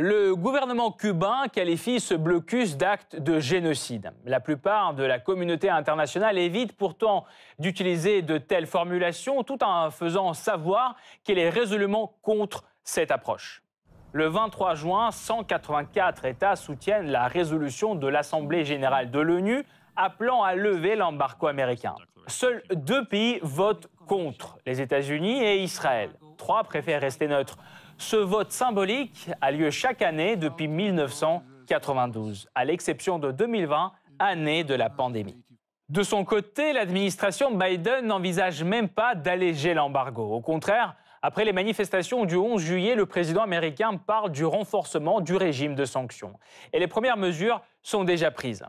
Le 0.00 0.36
gouvernement 0.36 0.92
cubain 0.92 1.48
qualifie 1.52 1.98
ce 1.98 2.14
blocus 2.14 2.76
d'acte 2.76 3.16
de 3.16 3.40
génocide. 3.40 4.12
La 4.24 4.38
plupart 4.38 4.94
de 4.94 5.02
la 5.02 5.18
communauté 5.18 5.70
internationale 5.70 6.38
évite 6.38 6.76
pourtant 6.76 7.24
d'utiliser 7.58 8.22
de 8.22 8.38
telles 8.38 8.68
formulations 8.68 9.42
tout 9.42 9.60
en 9.64 9.90
faisant 9.90 10.34
savoir 10.34 10.94
qu'elle 11.24 11.38
est 11.38 11.50
résolument 11.50 12.14
contre 12.22 12.62
cette 12.84 13.10
approche. 13.10 13.64
Le 14.12 14.28
23 14.28 14.76
juin, 14.76 15.10
184 15.10 16.26
États 16.26 16.54
soutiennent 16.54 17.10
la 17.10 17.26
résolution 17.26 17.96
de 17.96 18.06
l'Assemblée 18.06 18.64
générale 18.64 19.10
de 19.10 19.18
l'ONU 19.18 19.64
appelant 19.96 20.44
à 20.44 20.54
lever 20.54 20.94
l'embargo 20.94 21.48
américain. 21.48 21.96
Seuls 22.28 22.62
deux 22.72 23.04
pays 23.04 23.40
votent 23.42 23.88
contre, 24.06 24.58
les 24.64 24.80
États-Unis 24.80 25.42
et 25.42 25.60
Israël. 25.60 26.10
Trois 26.36 26.62
préfèrent 26.62 27.00
rester 27.00 27.26
neutres. 27.26 27.58
Ce 27.98 28.14
vote 28.14 28.52
symbolique 28.52 29.28
a 29.40 29.50
lieu 29.50 29.70
chaque 29.70 30.02
année 30.02 30.36
depuis 30.36 30.68
1992, 30.68 32.48
à 32.54 32.64
l'exception 32.64 33.18
de 33.18 33.32
2020, 33.32 33.92
année 34.20 34.62
de 34.62 34.74
la 34.74 34.88
pandémie. 34.88 35.42
De 35.88 36.04
son 36.04 36.24
côté, 36.24 36.72
l'administration 36.72 37.50
Biden 37.50 38.06
n'envisage 38.06 38.62
même 38.62 38.88
pas 38.88 39.16
d'alléger 39.16 39.74
l'embargo. 39.74 40.32
Au 40.32 40.40
contraire, 40.40 40.94
après 41.22 41.44
les 41.44 41.52
manifestations 41.52 42.24
du 42.24 42.36
11 42.36 42.62
juillet, 42.62 42.94
le 42.94 43.04
président 43.04 43.42
américain 43.42 43.96
parle 43.96 44.30
du 44.30 44.44
renforcement 44.44 45.20
du 45.20 45.34
régime 45.34 45.74
de 45.74 45.84
sanctions. 45.84 46.34
Et 46.72 46.78
les 46.78 46.86
premières 46.86 47.16
mesures 47.16 47.60
sont 47.82 48.04
déjà 48.04 48.30
prises. 48.30 48.64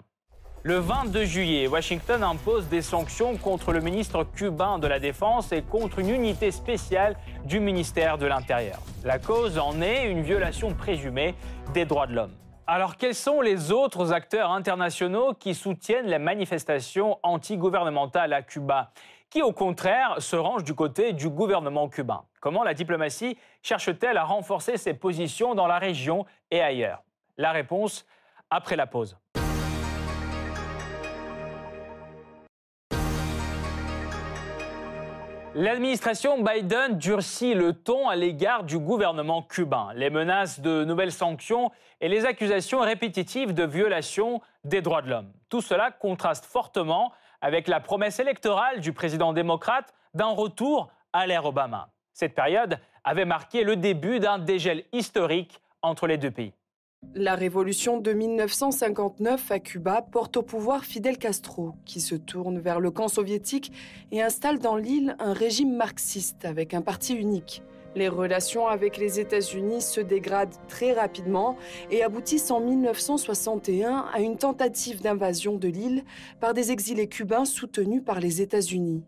Le 0.61 0.75
22 0.75 1.23
juillet, 1.23 1.67
Washington 1.67 2.21
impose 2.21 2.67
des 2.67 2.81
sanctions 2.81 3.37
contre 3.37 3.71
le 3.71 3.79
ministre 3.79 4.25
cubain 4.25 4.77
de 4.77 4.87
la 4.87 4.99
Défense 4.99 5.53
et 5.53 5.61
contre 5.61 5.99
une 5.99 6.09
unité 6.09 6.51
spéciale 6.51 7.15
du 7.45 7.61
ministère 7.61 8.17
de 8.17 8.25
l'Intérieur. 8.25 8.79
La 9.05 9.19
cause 9.19 9.57
en 9.57 9.81
est 9.81 10.11
une 10.11 10.21
violation 10.21 10.73
présumée 10.73 11.33
des 11.73 11.85
droits 11.85 12.07
de 12.07 12.13
l'homme. 12.13 12.33
Alors 12.67 12.97
quels 12.97 13.15
sont 13.15 13.39
les 13.39 13.71
autres 13.71 14.11
acteurs 14.11 14.51
internationaux 14.51 15.33
qui 15.33 15.55
soutiennent 15.55 16.07
les 16.07 16.19
manifestations 16.19 17.19
anti-gouvernementales 17.23 18.33
à 18.33 18.41
Cuba? 18.41 18.91
Qui 19.29 19.41
au 19.41 19.53
contraire 19.53 20.15
se 20.17 20.35
range 20.35 20.65
du 20.65 20.73
côté 20.73 21.13
du 21.13 21.29
gouvernement 21.29 21.87
cubain? 21.87 22.23
Comment 22.41 22.63
la 22.63 22.73
diplomatie 22.73 23.37
cherche-t-elle 23.63 24.17
à 24.17 24.25
renforcer 24.25 24.75
ses 24.75 24.93
positions 24.93 25.55
dans 25.55 25.67
la 25.67 25.79
région 25.79 26.25
et 26.51 26.59
ailleurs? 26.59 27.01
La 27.37 27.53
réponse 27.53 28.05
après 28.49 28.75
la 28.75 28.87
pause. 28.87 29.15
L'administration 35.61 36.41
Biden 36.41 36.97
durcit 36.97 37.53
le 37.53 37.73
ton 37.73 38.07
à 38.07 38.15
l'égard 38.15 38.63
du 38.63 38.79
gouvernement 38.79 39.41
cubain. 39.41 39.89
Les 39.93 40.09
menaces 40.09 40.61
de 40.61 40.85
nouvelles 40.85 41.11
sanctions 41.11 41.69
et 41.99 42.07
les 42.07 42.25
accusations 42.25 42.79
répétitives 42.79 43.53
de 43.53 43.65
violation 43.65 44.39
des 44.63 44.81
droits 44.81 45.01
de 45.01 45.09
l'homme. 45.09 45.33
Tout 45.49 45.59
cela 45.59 45.91
contraste 45.91 46.45
fortement 46.45 47.11
avec 47.41 47.67
la 47.67 47.81
promesse 47.81 48.21
électorale 48.21 48.79
du 48.79 48.93
président 48.93 49.33
démocrate 49.33 49.93
d'un 50.13 50.29
retour 50.29 50.93
à 51.11 51.27
l'ère 51.27 51.43
Obama. 51.43 51.89
Cette 52.13 52.35
période 52.35 52.79
avait 53.03 53.25
marqué 53.25 53.65
le 53.65 53.75
début 53.75 54.21
d'un 54.21 54.39
dégel 54.39 54.85
historique 54.93 55.59
entre 55.81 56.07
les 56.07 56.17
deux 56.17 56.31
pays. 56.31 56.53
La 57.15 57.33
révolution 57.33 57.99
de 57.99 58.13
1959 58.13 59.51
à 59.51 59.59
Cuba 59.59 60.03
porte 60.03 60.37
au 60.37 60.43
pouvoir 60.43 60.85
Fidel 60.85 61.17
Castro, 61.17 61.73
qui 61.83 62.01
se 62.01 62.13
tourne 62.13 62.59
vers 62.59 62.79
le 62.79 62.91
camp 62.91 63.07
soviétique 63.07 63.73
et 64.11 64.21
installe 64.21 64.59
dans 64.59 64.75
l'île 64.75 65.15
un 65.17 65.33
régime 65.33 65.75
marxiste 65.75 66.45
avec 66.45 66.75
un 66.75 66.83
parti 66.83 67.15
unique. 67.15 67.63
Les 67.95 68.07
relations 68.07 68.67
avec 68.67 68.97
les 68.97 69.19
États-Unis 69.19 69.81
se 69.81 69.99
dégradent 69.99 70.55
très 70.67 70.93
rapidement 70.93 71.57
et 71.89 72.03
aboutissent 72.03 72.51
en 72.51 72.61
1961 72.61 74.05
à 74.13 74.21
une 74.21 74.37
tentative 74.37 75.01
d'invasion 75.01 75.57
de 75.57 75.67
l'île 75.67 76.03
par 76.39 76.53
des 76.53 76.71
exilés 76.71 77.09
cubains 77.09 77.45
soutenus 77.45 78.03
par 78.05 78.19
les 78.19 78.41
États-Unis. 78.41 79.03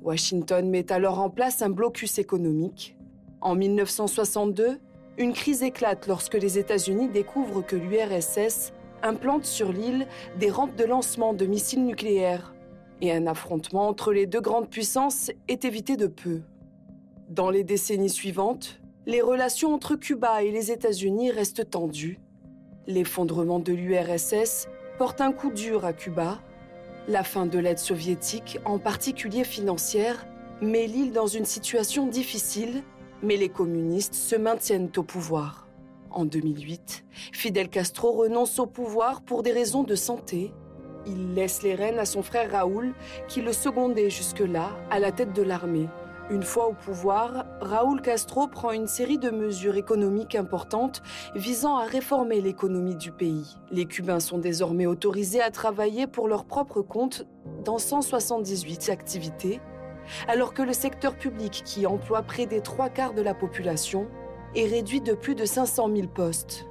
Washington 0.00 0.70
met 0.70 0.90
alors 0.90 1.20
en 1.20 1.28
place 1.28 1.60
un 1.60 1.70
blocus 1.70 2.18
économique. 2.18 2.96
En 3.42 3.54
1962, 3.54 4.80
une 5.18 5.32
crise 5.32 5.62
éclate 5.62 6.06
lorsque 6.06 6.34
les 6.34 6.58
États-Unis 6.58 7.08
découvrent 7.08 7.64
que 7.64 7.76
l'URSS 7.76 8.72
implante 9.02 9.44
sur 9.44 9.72
l'île 9.72 10.06
des 10.38 10.50
rampes 10.50 10.76
de 10.76 10.84
lancement 10.84 11.34
de 11.34 11.44
missiles 11.44 11.84
nucléaires. 11.84 12.54
Et 13.00 13.12
un 13.12 13.26
affrontement 13.26 13.88
entre 13.88 14.12
les 14.12 14.26
deux 14.26 14.40
grandes 14.40 14.70
puissances 14.70 15.30
est 15.48 15.64
évité 15.64 15.96
de 15.96 16.06
peu. 16.06 16.40
Dans 17.28 17.50
les 17.50 17.64
décennies 17.64 18.10
suivantes, 18.10 18.80
les 19.06 19.20
relations 19.20 19.74
entre 19.74 19.96
Cuba 19.96 20.42
et 20.42 20.50
les 20.50 20.70
États-Unis 20.70 21.30
restent 21.30 21.70
tendues. 21.70 22.20
L'effondrement 22.86 23.58
de 23.58 23.72
l'URSS 23.72 24.68
porte 24.98 25.20
un 25.20 25.32
coup 25.32 25.50
dur 25.50 25.84
à 25.84 25.92
Cuba. 25.92 26.40
La 27.08 27.24
fin 27.24 27.46
de 27.46 27.58
l'aide 27.58 27.78
soviétique, 27.78 28.60
en 28.64 28.78
particulier 28.78 29.44
financière, 29.44 30.26
met 30.60 30.86
l'île 30.86 31.12
dans 31.12 31.26
une 31.26 31.44
situation 31.44 32.06
difficile 32.06 32.84
Mais 33.22 33.36
les 33.36 33.48
communistes 33.48 34.14
se 34.14 34.34
maintiennent 34.34 34.90
au 34.96 35.02
pouvoir. 35.02 35.68
En 36.10 36.24
2008, 36.24 37.04
Fidel 37.32 37.68
Castro 37.68 38.12
renonce 38.12 38.58
au 38.58 38.66
pouvoir 38.66 39.22
pour 39.22 39.42
des 39.42 39.52
raisons 39.52 39.84
de 39.84 39.94
santé. 39.94 40.52
Il 41.06 41.34
laisse 41.34 41.62
les 41.62 41.74
rênes 41.74 41.98
à 41.98 42.04
son 42.04 42.22
frère 42.22 42.50
Raoul, 42.50 42.94
qui 43.28 43.40
le 43.40 43.52
secondait 43.52 44.10
jusque-là 44.10 44.70
à 44.90 44.98
la 44.98 45.12
tête 45.12 45.32
de 45.32 45.42
l'armée. 45.42 45.88
Une 46.30 46.42
fois 46.42 46.68
au 46.68 46.72
pouvoir, 46.72 47.46
Raúl 47.60 48.00
Castro 48.00 48.46
prend 48.46 48.72
une 48.72 48.86
série 48.86 49.18
de 49.18 49.30
mesures 49.30 49.76
économiques 49.76 50.34
importantes 50.34 51.02
visant 51.34 51.76
à 51.76 51.84
réformer 51.84 52.40
l'économie 52.40 52.96
du 52.96 53.12
pays. 53.12 53.58
Les 53.70 53.86
Cubains 53.86 54.20
sont 54.20 54.38
désormais 54.38 54.86
autorisés 54.86 55.42
à 55.42 55.50
travailler 55.50 56.06
pour 56.06 56.28
leur 56.28 56.44
propre 56.44 56.80
compte 56.80 57.26
dans 57.64 57.78
178 57.78 58.88
activités, 58.88 59.60
alors 60.28 60.54
que 60.54 60.62
le 60.62 60.72
secteur 60.72 61.16
public, 61.16 61.62
qui 61.64 61.86
emploie 61.86 62.22
près 62.22 62.46
des 62.46 62.60
trois 62.60 62.88
quarts 62.88 63.14
de 63.14 63.22
la 63.22 63.34
population, 63.34 64.06
est 64.54 64.66
réduit 64.66 65.00
de 65.00 65.14
plus 65.14 65.34
de 65.34 65.44
500 65.44 65.90
000 65.94 66.08
postes. 66.08 66.66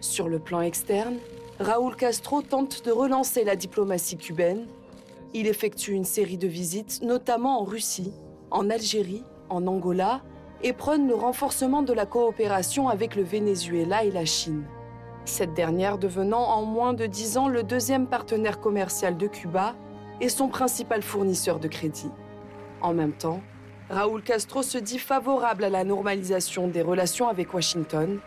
Sur 0.00 0.28
le 0.28 0.38
plan 0.38 0.60
externe, 0.60 1.16
Raúl 1.60 1.96
Castro 1.96 2.42
tente 2.42 2.84
de 2.84 2.92
relancer 2.92 3.44
la 3.44 3.56
diplomatie 3.56 4.16
cubaine. 4.16 4.66
Il 5.34 5.46
effectue 5.46 5.92
une 5.92 6.04
série 6.04 6.38
de 6.38 6.46
visites, 6.46 7.02
notamment 7.02 7.60
en 7.60 7.64
Russie, 7.64 8.12
en 8.50 8.70
Algérie, 8.70 9.24
en 9.48 9.66
Angola, 9.66 10.22
et 10.62 10.72
prône 10.72 11.06
le 11.06 11.14
renforcement 11.14 11.82
de 11.82 11.92
la 11.92 12.06
coopération 12.06 12.88
avec 12.88 13.14
le 13.14 13.22
Venezuela 13.22 14.04
et 14.04 14.10
la 14.10 14.24
Chine. 14.24 14.64
Cette 15.24 15.52
dernière 15.52 15.98
devenant 15.98 16.44
en 16.44 16.64
moins 16.64 16.94
de 16.94 17.06
dix 17.06 17.36
ans 17.36 17.48
le 17.48 17.62
deuxième 17.62 18.06
partenaire 18.06 18.60
commercial 18.60 19.16
de 19.16 19.26
Cuba 19.26 19.74
et 20.20 20.28
son 20.28 20.48
principal 20.48 21.02
fournisseur 21.02 21.58
de 21.58 21.68
crédit. 21.68 22.10
En 22.80 22.94
même 22.94 23.12
temps, 23.12 23.40
Raúl 23.90 24.22
Castro 24.22 24.62
se 24.62 24.78
dit 24.78 24.98
favorable 24.98 25.64
à 25.64 25.70
la 25.70 25.82
normalisation 25.82 26.68
des 26.68 26.82
relations 26.82 27.28
avec 27.28 27.52
Washington. 27.54 28.20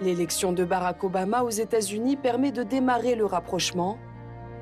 L'élection 0.00 0.52
de 0.52 0.64
Barack 0.64 1.04
Obama 1.04 1.42
aux 1.42 1.50
États-Unis 1.50 2.16
permet 2.16 2.50
de 2.50 2.62
démarrer 2.62 3.14
le 3.14 3.24
rapprochement. 3.24 3.98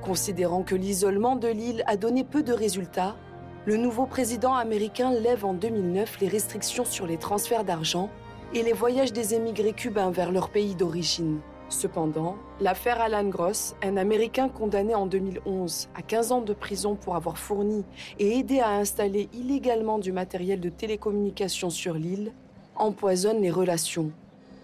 Considérant 0.02 0.62
que 0.62 0.74
l'isolement 0.74 1.36
de 1.36 1.48
l'île 1.48 1.84
a 1.86 1.96
donné 1.96 2.24
peu 2.24 2.42
de 2.42 2.52
résultats, 2.52 3.16
le 3.64 3.76
nouveau 3.76 4.06
président 4.06 4.54
américain 4.54 5.12
lève 5.12 5.44
en 5.44 5.54
2009 5.54 6.18
les 6.20 6.28
restrictions 6.28 6.84
sur 6.84 7.06
les 7.06 7.16
transferts 7.16 7.64
d'argent 7.64 8.10
et 8.52 8.62
les 8.62 8.72
voyages 8.72 9.12
des 9.12 9.34
émigrés 9.34 9.72
cubains 9.72 10.10
vers 10.10 10.32
leur 10.32 10.50
pays 10.50 10.74
d'origine. 10.74 11.40
Cependant, 11.72 12.36
l'affaire 12.60 13.00
Alan 13.00 13.24
Gross, 13.24 13.76
un 13.82 13.96
Américain 13.96 14.50
condamné 14.50 14.94
en 14.94 15.06
2011 15.06 15.88
à 15.94 16.02
15 16.02 16.30
ans 16.30 16.40
de 16.42 16.52
prison 16.52 16.96
pour 16.96 17.16
avoir 17.16 17.38
fourni 17.38 17.82
et 18.18 18.38
aidé 18.38 18.60
à 18.60 18.72
installer 18.72 19.30
illégalement 19.32 19.98
du 19.98 20.12
matériel 20.12 20.60
de 20.60 20.68
télécommunication 20.68 21.70
sur 21.70 21.94
l'île, 21.94 22.32
empoisonne 22.76 23.40
les 23.40 23.50
relations. 23.50 24.12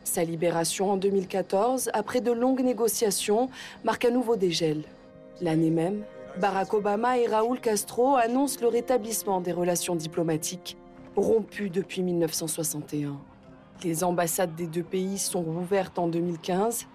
Sa 0.05 0.23
libération 0.23 0.91
en 0.91 0.97
2014, 0.99 1.91
après 1.95 2.21
de 2.21 2.31
longues 2.31 2.63
négociations, 2.63 3.49
marque 3.85 4.05
un 4.05 4.11
nouveau 4.11 4.37
dégel. 4.37 4.85
L'année 5.41 5.71
même, 5.71 6.05
Barack 6.39 6.75
Obama 6.75 7.19
et 7.19 7.27
Raúl 7.27 7.59
Castro 7.59 8.17
annoncent 8.17 8.61
le 8.61 8.69
rétablissement 8.69 9.41
des 9.41 9.53
relations 9.53 9.97
diplomatiques, 9.97 10.77
rompues 11.17 11.71
depuis 11.71 12.03
1961. 12.03 13.19
Les 13.83 14.05
ambassades 14.05 14.55
des 14.55 14.67
deux 14.67 14.83
pays 14.83 15.17
sont 15.17 15.43
rouvertes 15.43 15.99
en 15.99 16.09
2015 16.09 16.87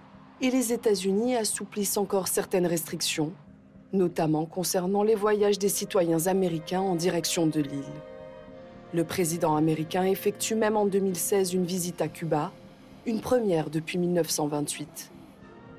et 0.43 0.51
les 0.51 0.73
États-Unis 0.73 1.37
assouplissent 1.37 1.95
encore 1.95 2.27
certaines 2.27 2.67
restrictions, 2.67 3.31
notamment 3.93 4.45
concernant 4.45 5.01
les 5.01 5.15
voyages 5.15 5.57
des 5.57 5.69
citoyens 5.69 6.27
américains 6.27 6.81
en 6.81 6.95
direction 6.95 7.47
de 7.47 7.61
l'île. 7.61 8.01
Le 8.93 9.05
président 9.05 9.55
américain 9.55 10.03
effectue 10.03 10.55
même 10.55 10.75
en 10.75 10.85
2016 10.85 11.53
une 11.53 11.63
visite 11.63 12.01
à 12.01 12.09
Cuba, 12.09 12.51
une 13.05 13.21
première 13.21 13.69
depuis 13.69 13.97
1928. 13.97 15.11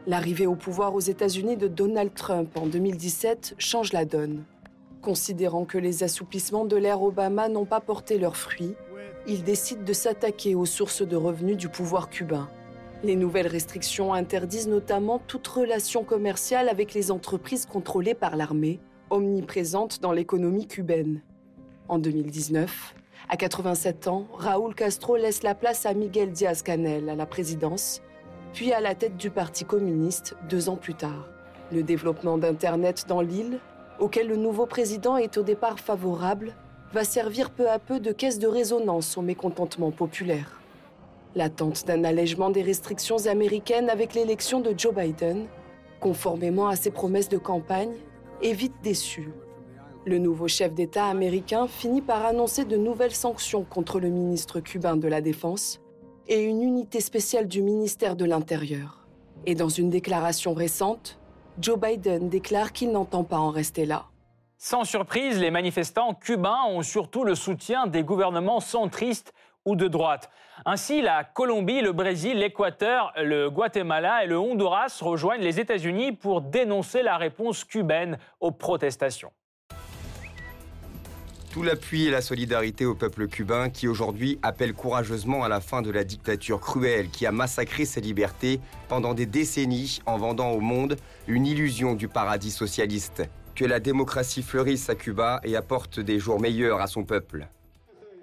L'arrivée 0.07 0.47
au 0.47 0.55
pouvoir 0.55 0.95
aux 0.95 1.01
États-Unis 1.01 1.59
de 1.59 1.69
Donald 1.69 2.15
Trump 2.15 2.57
en 2.57 2.67
2017 2.67 3.57
change 3.59 3.93
la 3.93 4.07
donne. 4.07 4.45
Considérant 5.03 5.67
que 5.67 5.77
les 5.77 6.05
assouplissements 6.05 6.65
de 6.65 6.77
l'ère 6.77 7.03
Obama 7.03 7.51
n'ont 7.51 7.67
pas 7.67 7.81
porté 7.81 8.17
leurs 8.17 8.39
fruits, 8.39 8.75
il 9.27 9.45
décide 9.45 9.85
de 9.85 9.93
s'attaquer 9.93 10.55
aux 10.55 10.67
sources 10.67 11.03
de 11.03 11.17
revenus 11.17 11.59
du 11.59 11.69
pouvoir 11.69 12.09
cubain. 12.09 12.49
Les 13.05 13.17
nouvelles 13.17 13.49
restrictions 13.49 14.15
interdisent 14.15 14.67
notamment 14.67 15.19
toute 15.19 15.47
relation 15.47 16.05
commerciale 16.05 16.71
avec 16.71 16.95
les 16.95 17.11
entreprises 17.11 17.67
contrôlées 17.67 18.15
par 18.15 18.35
l'armée, 18.35 18.81
omniprésentes 19.11 20.01
dans 20.01 20.13
l'économie 20.13 20.67
cubaine. 20.67 21.21
En 21.89 21.99
2019, 21.99 22.95
à 23.29 23.37
87 23.37 24.09
ans, 24.09 24.27
Raúl 24.33 24.75
Castro 24.75 25.19
laisse 25.19 25.43
la 25.43 25.55
place 25.55 25.85
à 25.85 25.93
Miguel 25.93 26.33
Díaz-Canel 26.33 27.11
à 27.11 27.15
la 27.15 27.27
présidence 27.27 28.01
puis 28.55 28.73
à 28.73 28.81
la 28.81 28.95
tête 28.95 29.19
du 29.19 29.29
Parti 29.29 29.67
communiste 29.67 30.35
deux 30.49 30.71
ans 30.71 30.77
plus 30.77 30.95
tard. 30.95 31.29
Le 31.73 31.83
développement 31.83 32.39
d'Internet 32.39 33.05
dans 33.07 33.21
l'île, 33.21 33.59
auquel 33.99 34.29
le 34.29 34.37
nouveau 34.37 34.65
président 34.65 35.19
est 35.19 35.37
au 35.37 35.43
départ 35.43 35.79
favorable, 35.79 36.55
va 36.95 37.05
servir 37.05 37.51
peu 37.51 37.69
à 37.69 37.79
peu 37.79 38.01
de 38.01 38.13
caisse 38.13 38.39
de 38.39 38.47
résonance 38.47 39.19
au 39.19 39.23
mécontentement 39.23 39.91
populaire. 39.91 40.64
L'attente 41.35 41.85
d'un 41.87 42.05
allègement 42.05 42.51
des 42.51 42.63
restrictions 42.63 43.27
américaines 43.27 43.91
avec 43.91 44.15
l'élection 44.15 44.61
de 44.61 44.73
Joe 44.77 44.95
Biden, 44.95 45.47
conformément 45.99 46.69
à 46.69 46.77
ses 46.77 46.93
promesses 46.93 47.29
de 47.29 47.39
campagne, 47.39 47.95
est 48.41 48.53
vite 48.53 48.75
déçue. 48.83 49.33
Le 50.07 50.19
nouveau 50.19 50.47
chef 50.47 50.75
d'État 50.75 51.07
américain 51.07 51.67
finit 51.67 52.03
par 52.03 52.25
annoncer 52.25 52.65
de 52.65 52.77
nouvelles 52.77 53.15
sanctions 53.15 53.65
contre 53.65 53.99
le 53.99 54.11
ministre 54.11 54.61
cubain 54.61 54.97
de 54.97 55.09
la 55.09 55.21
Défense, 55.21 55.81
et 56.29 56.43
une 56.43 56.63
unité 56.63 57.01
spéciale 57.01 57.49
du 57.49 57.63
ministère 57.63 58.15
de 58.15 58.25
l'Intérieur. 58.25 59.07
Et 59.45 59.55
dans 59.55 59.69
une 59.69 59.91
déclaration 59.91 60.55
récente, 60.55 61.19
Joe 61.61 61.79
Biden 61.79 62.29
déclare 62.29 62.73
qu'il 62.73 62.93
n'entend 62.93 63.25
pas 63.25 63.39
en 63.39 63.51
rester 63.51 63.87
là. 63.87 64.07
Sans 64.57 64.85
surprise, 64.85 65.39
les 65.39 65.51
manifestants 65.51 66.15
cubains 66.15 66.65
ont 66.69 66.83
surtout 66.83 67.25
le 67.25 67.35
soutien 67.35 67.87
des 67.87 68.05
gouvernements 68.05 68.61
centristes 68.61 69.33
ou 69.65 69.77
de 69.77 69.89
droite. 69.89 70.31
Ainsi, 70.67 71.03
la 71.03 71.25
Colombie, 71.25 71.81
le 71.81 71.93
Brésil, 71.93 72.39
l'Équateur, 72.39 73.13
le 73.17 73.51
Guatemala 73.51 74.25
et 74.25 74.27
le 74.27 74.39
Honduras 74.39 74.99
rejoignent 75.01 75.43
les 75.43 75.61
États-Unis 75.61 76.13
pour 76.13 76.41
dénoncer 76.41 77.03
la 77.03 77.17
réponse 77.17 77.65
cubaine 77.65 78.19
aux 78.41 78.53
protestations. 78.53 79.33
Tout 81.55 81.63
l'appui 81.63 82.07
et 82.07 82.11
la 82.11 82.21
solidarité 82.21 82.85
au 82.85 82.97
peuple 82.97 83.29
cubain 83.29 83.71
qui 83.71 83.87
aujourd'hui 83.87 84.41
appelle 84.43 84.75
courageusement 84.75 85.45
à 85.45 85.49
la 85.49 85.61
fin 85.61 85.83
de 85.83 85.91
la 85.93 86.03
dictature 86.03 86.61
cruelle 86.61 87.11
qui 87.11 87.27
a 87.27 87.31
massacré 87.31 87.85
ses 87.85 88.01
libertés 88.01 88.59
pendant 88.89 89.15
des 89.15 89.27
décennies 89.27 90.01
en 90.05 90.19
vendant 90.19 90.51
au 90.51 90.59
monde 90.59 90.97
une 91.29 91.47
illusion 91.47 91.95
du 91.95 92.09
paradis 92.09 92.51
socialiste. 92.51 93.23
Que 93.55 93.65
la 93.65 93.79
démocratie 93.79 94.43
fleurisse 94.43 94.91
à 94.91 94.97
Cuba 94.97 95.41
et 95.45 95.55
apporte 95.55 96.01
des 96.01 96.19
jours 96.19 96.41
meilleurs 96.41 96.81
à 96.81 96.89
son 96.89 97.05
peuple. 97.05 97.47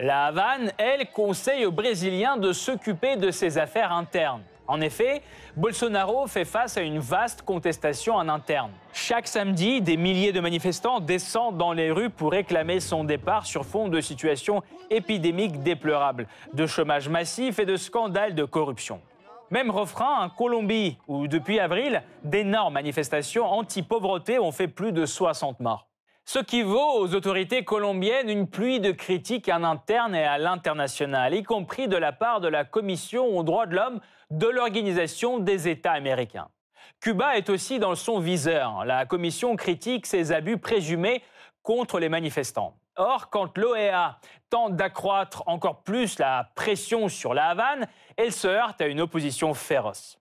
La 0.04 0.26
Havane, 0.26 0.72
elle, 0.80 1.12
conseille 1.12 1.64
aux 1.68 1.72
Brésiliens 1.72 2.36
de 2.36 2.54
s'occuper 2.54 3.18
de 3.18 3.30
ses 3.30 3.60
affaires 3.60 3.92
internes. 3.92 4.42
En 4.68 4.82
effet, 4.82 5.22
Bolsonaro 5.56 6.26
fait 6.26 6.44
face 6.44 6.76
à 6.76 6.82
une 6.82 6.98
vaste 6.98 7.44
contestation 7.44 8.16
en 8.16 8.28
interne. 8.28 8.72
Chaque 8.94 9.28
samedi, 9.28 9.80
des 9.80 9.98
milliers 9.98 10.32
de 10.32 10.40
manifestants 10.40 11.02
descendent 11.02 11.60
dans 11.60 11.72
les 11.72 11.92
rues 11.92 12.10
pour 12.10 12.32
réclamer 12.32 12.80
son 12.80 13.04
départ 13.04 13.46
sur 13.46 13.64
fond 13.64 13.90
de 13.90 14.02
situations 14.02 14.64
épidémiques 14.90 15.62
déplorables, 15.62 16.26
de 16.52 16.66
chômage 16.66 17.08
massif 17.08 17.60
et 17.60 17.68
de 17.68 17.76
scandales 17.76 18.34
de 18.34 18.44
corruption. 18.44 19.02
Même 19.52 19.70
refrain 19.70 20.24
en 20.24 20.30
Colombie, 20.30 20.98
où 21.08 21.28
depuis 21.28 21.60
avril, 21.60 22.02
d'énormes 22.24 22.74
manifestations 22.74 23.46
anti-pauvreté 23.46 24.40
ont 24.40 24.52
fait 24.52 24.68
plus 24.68 24.94
de 24.94 25.06
60 25.06 25.60
morts. 25.60 25.90
Ce 26.26 26.40
qui 26.40 26.62
vaut 26.62 27.00
aux 27.00 27.14
autorités 27.16 27.64
colombiennes 27.64 28.30
une 28.30 28.48
pluie 28.48 28.80
de 28.80 28.92
critiques 28.92 29.50
en 29.50 29.64
interne 29.64 30.16
et 30.16 30.24
à 30.24 30.38
l'international, 30.38 31.34
y 31.34 31.44
compris 31.44 31.88
de 31.88 31.98
la 31.98 32.12
part 32.12 32.40
de 32.42 32.48
la 32.48 32.64
Commission 32.64 33.38
aux 33.38 33.44
droits 33.44 33.66
de 33.66 33.76
l'homme 33.76 34.00
de 34.30 34.48
l'Organisation 34.48 35.40
des 35.40 35.68
États 35.68 35.92
américains. 35.92 36.48
Cuba 37.02 37.36
est 37.36 37.50
aussi 37.50 37.80
dans 37.80 37.96
son 37.96 38.20
viseur. 38.20 38.86
La 38.86 39.06
Commission 39.06 39.56
critique 39.56 40.06
ses 40.06 40.32
abus 40.32 40.58
présumés 40.58 41.24
contre 41.64 42.00
les 42.00 42.10
manifestants. 42.10 42.78
Or, 42.98 43.30
quand 43.30 43.58
l'OEA 43.58 44.20
tente 44.50 44.76
d'accroître 44.76 45.44
encore 45.48 45.82
plus 45.82 46.20
la 46.20 46.50
pression 46.56 47.10
sur 47.10 47.34
la 47.34 47.48
Havane, 47.48 47.88
elle 48.18 48.32
se 48.32 48.48
heurte 48.48 48.80
à 48.82 48.88
une 48.88 49.02
opposition 49.02 49.54
féroce. 49.54 50.20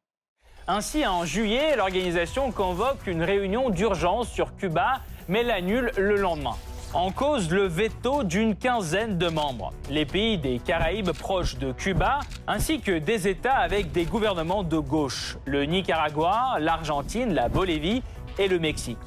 Ainsi, 0.66 1.04
en 1.04 1.24
juillet, 1.24 1.76
l'organisation 1.76 2.52
convoque 2.52 3.06
une 3.06 3.22
réunion 3.22 3.70
d'urgence 3.70 4.30
sur 4.30 4.56
Cuba 4.56 5.00
mais 5.30 5.44
l'annule 5.44 5.92
le 5.96 6.16
lendemain. 6.16 6.56
En 6.92 7.12
cause 7.12 7.52
le 7.52 7.68
veto 7.68 8.24
d'une 8.24 8.56
quinzaine 8.56 9.16
de 9.16 9.28
membres, 9.28 9.72
les 9.88 10.04
pays 10.04 10.38
des 10.38 10.58
Caraïbes 10.58 11.12
proches 11.12 11.56
de 11.56 11.70
Cuba, 11.70 12.18
ainsi 12.48 12.80
que 12.80 12.98
des 12.98 13.28
États 13.28 13.54
avec 13.54 13.92
des 13.92 14.06
gouvernements 14.06 14.64
de 14.64 14.78
gauche, 14.78 15.38
le 15.44 15.66
Nicaragua, 15.66 16.58
l'Argentine, 16.58 17.32
la 17.32 17.48
Bolivie 17.48 18.02
et 18.40 18.48
le 18.48 18.58
Mexique. 18.58 18.98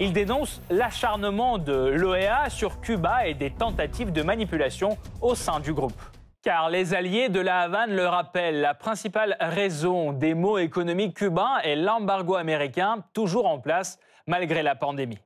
Ils 0.00 0.12
dénoncent 0.12 0.60
l'acharnement 0.70 1.58
de 1.58 1.72
l'OEA 1.72 2.50
sur 2.50 2.80
Cuba 2.80 3.28
et 3.28 3.34
des 3.34 3.50
tentatives 3.50 4.10
de 4.10 4.22
manipulation 4.22 4.98
au 5.20 5.36
sein 5.36 5.60
du 5.60 5.72
groupe. 5.72 6.02
Car 6.42 6.68
les 6.68 6.94
alliés 6.94 7.28
de 7.28 7.38
la 7.38 7.60
Havane 7.60 7.94
le 7.94 8.08
rappellent, 8.08 8.60
la 8.60 8.74
principale 8.74 9.36
raison 9.38 10.12
des 10.12 10.34
maux 10.34 10.58
économiques 10.58 11.18
cubains 11.18 11.58
est 11.62 11.76
l'embargo 11.76 12.34
américain, 12.34 13.04
toujours 13.12 13.46
en 13.46 13.60
place 13.60 14.00
malgré 14.26 14.64
la 14.64 14.74
pandémie. 14.74 15.18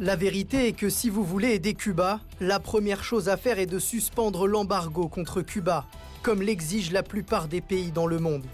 La 0.00 0.16
vérité 0.16 0.66
est 0.66 0.72
que 0.72 0.88
si 0.88 1.08
vous 1.08 1.22
voulez 1.22 1.52
aider 1.52 1.74
Cuba, 1.74 2.18
la 2.40 2.58
première 2.58 3.04
chose 3.04 3.28
à 3.28 3.36
faire 3.36 3.60
est 3.60 3.66
de 3.66 3.78
suspendre 3.78 4.48
l'embargo 4.48 5.06
contre 5.06 5.40
Cuba, 5.40 5.84
comme 6.24 6.42
l'exigent 6.42 6.92
la 6.92 7.04
plupart 7.04 7.46
des 7.46 7.60
pays 7.60 7.92
dans 7.92 8.08
le 8.08 8.18
monde. 8.18 8.44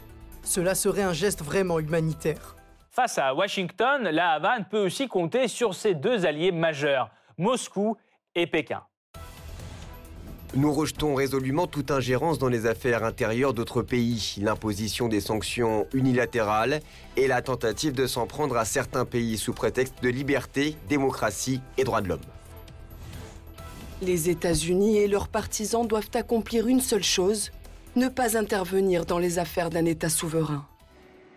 Cela 0.42 0.74
serait 0.74 1.02
un 1.02 1.14
geste 1.14 1.42
vraiment 1.42 1.78
humanitaire. 1.78 2.56
Face 2.90 3.16
à 3.16 3.34
Washington, 3.34 4.02
la 4.02 4.32
Havane 4.32 4.66
peut 4.70 4.84
aussi 4.84 5.08
compter 5.08 5.48
sur 5.48 5.74
ses 5.74 5.94
deux 5.94 6.26
alliés 6.26 6.52
majeurs, 6.52 7.08
Moscou 7.38 7.96
et 8.34 8.46
Pékin. 8.46 8.82
Nous 10.56 10.72
rejetons 10.72 11.14
résolument 11.14 11.68
toute 11.68 11.92
ingérence 11.92 12.40
dans 12.40 12.48
les 12.48 12.66
affaires 12.66 13.04
intérieures 13.04 13.54
d'autres 13.54 13.82
pays, 13.82 14.34
l'imposition 14.42 15.06
des 15.06 15.20
sanctions 15.20 15.86
unilatérales 15.94 16.80
et 17.16 17.28
la 17.28 17.40
tentative 17.40 17.92
de 17.92 18.08
s'en 18.08 18.26
prendre 18.26 18.56
à 18.56 18.64
certains 18.64 19.04
pays 19.04 19.38
sous 19.38 19.52
prétexte 19.52 20.02
de 20.02 20.08
liberté, 20.08 20.74
démocratie 20.88 21.60
et 21.78 21.84
droits 21.84 22.00
de 22.00 22.08
l'homme. 22.08 22.20
Les 24.02 24.28
États-Unis 24.28 24.98
et 24.98 25.06
leurs 25.06 25.28
partisans 25.28 25.86
doivent 25.86 26.10
accomplir 26.14 26.66
une 26.66 26.80
seule 26.80 27.04
chose, 27.04 27.52
ne 27.94 28.08
pas 28.08 28.36
intervenir 28.36 29.06
dans 29.06 29.20
les 29.20 29.38
affaires 29.38 29.70
d'un 29.70 29.84
État 29.84 30.08
souverain. 30.08 30.66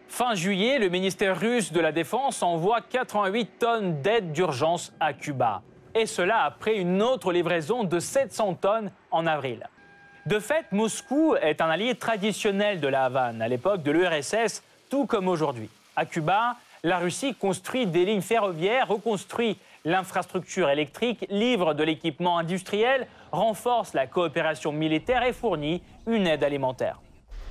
Fin 0.07 0.33
juillet, 0.33 0.79
le 0.79 0.89
ministère 0.89 1.39
russe 1.39 1.71
de 1.71 1.79
la 1.79 1.91
Défense 1.91 2.41
envoie 2.41 2.81
88 2.81 3.59
tonnes 3.59 4.01
d'aide 4.01 4.31
d'urgence 4.31 4.91
à 4.99 5.13
Cuba 5.13 5.61
et 5.95 6.05
cela 6.05 6.43
après 6.43 6.75
une 6.75 7.01
autre 7.01 7.31
livraison 7.31 7.83
de 7.83 7.99
700 7.99 8.55
tonnes 8.55 8.91
en 9.11 9.27
avril. 9.27 9.67
De 10.25 10.39
fait, 10.39 10.65
Moscou 10.71 11.35
est 11.35 11.61
un 11.61 11.69
allié 11.69 11.95
traditionnel 11.95 12.79
de 12.79 12.87
la 12.87 13.05
Havane 13.05 13.41
à 13.41 13.47
l'époque 13.47 13.83
de 13.83 13.91
l'URSS, 13.91 14.63
tout 14.89 15.05
comme 15.05 15.27
aujourd'hui. 15.27 15.69
À 15.95 16.05
Cuba, 16.05 16.55
la 16.83 16.97
Russie 16.97 17.35
construit 17.35 17.87
des 17.87 18.05
lignes 18.05 18.21
ferroviaires, 18.21 18.87
reconstruit 18.87 19.57
l'infrastructure 19.85 20.69
électrique, 20.69 21.25
livre 21.29 21.73
de 21.73 21.83
l'équipement 21.83 22.37
industriel, 22.37 23.07
renforce 23.31 23.93
la 23.93 24.07
coopération 24.07 24.71
militaire 24.71 25.23
et 25.23 25.33
fournit 25.33 25.81
une 26.07 26.25
aide 26.27 26.43
alimentaire. 26.43 26.99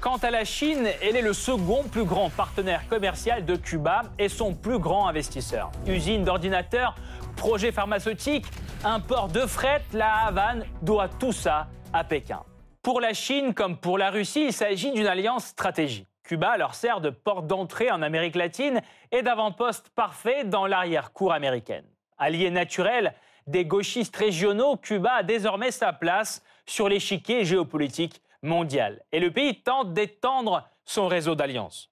Quant 0.00 0.16
à 0.16 0.31
la 0.33 0.44
Chine, 0.44 0.88
elle 1.00 1.14
est 1.14 1.22
le 1.22 1.33
second 1.33 1.85
plus 1.85 2.05
grand 2.05 2.28
partenaire 2.28 2.88
commercial 2.88 3.44
de 3.44 3.55
Cuba 3.55 4.02
et 4.18 4.28
son 4.28 4.52
plus 4.52 4.78
grand 4.78 5.07
investisseur. 5.07 5.70
Usine 5.87 6.24
d'ordinateurs, 6.24 6.96
projet 7.42 7.72
pharmaceutique, 7.72 8.46
import 8.85 9.26
de 9.26 9.40
fret, 9.40 9.83
la 9.92 10.26
Havane 10.26 10.64
doit 10.81 11.09
tout 11.09 11.33
ça 11.33 11.66
à 11.92 12.05
Pékin. 12.05 12.44
Pour 12.83 13.00
la 13.00 13.14
Chine 13.14 13.52
comme 13.52 13.76
pour 13.76 13.98
la 13.98 14.11
Russie, 14.11 14.44
il 14.44 14.52
s'agit 14.52 14.92
d'une 14.92 15.09
alliance 15.09 15.46
stratégique. 15.46 16.07
Cuba 16.22 16.57
leur 16.57 16.76
sert 16.76 17.00
de 17.00 17.11
porte 17.11 17.48
d'entrée 17.48 17.90
en 17.90 18.00
Amérique 18.00 18.37
latine 18.37 18.81
et 19.11 19.22
d'avant-poste 19.22 19.88
parfait 19.88 20.44
dans 20.44 20.68
l'arrière-cour 20.68 21.33
américaine. 21.33 21.85
Allié 22.16 22.48
naturel 22.48 23.12
des 23.48 23.64
gauchistes 23.64 24.14
régionaux, 24.14 24.76
Cuba 24.76 25.11
a 25.14 25.22
désormais 25.24 25.72
sa 25.72 25.92
place 25.92 26.44
sur 26.64 26.88
l'échiquier 26.88 27.44
géopolitique 27.44 28.22
mondiale. 28.42 29.02
Et 29.11 29.18
le 29.18 29.33
pays 29.33 29.61
tente 29.62 29.92
d'étendre 29.92 30.62
son 30.85 31.09
réseau 31.09 31.35
d'alliances. 31.35 31.91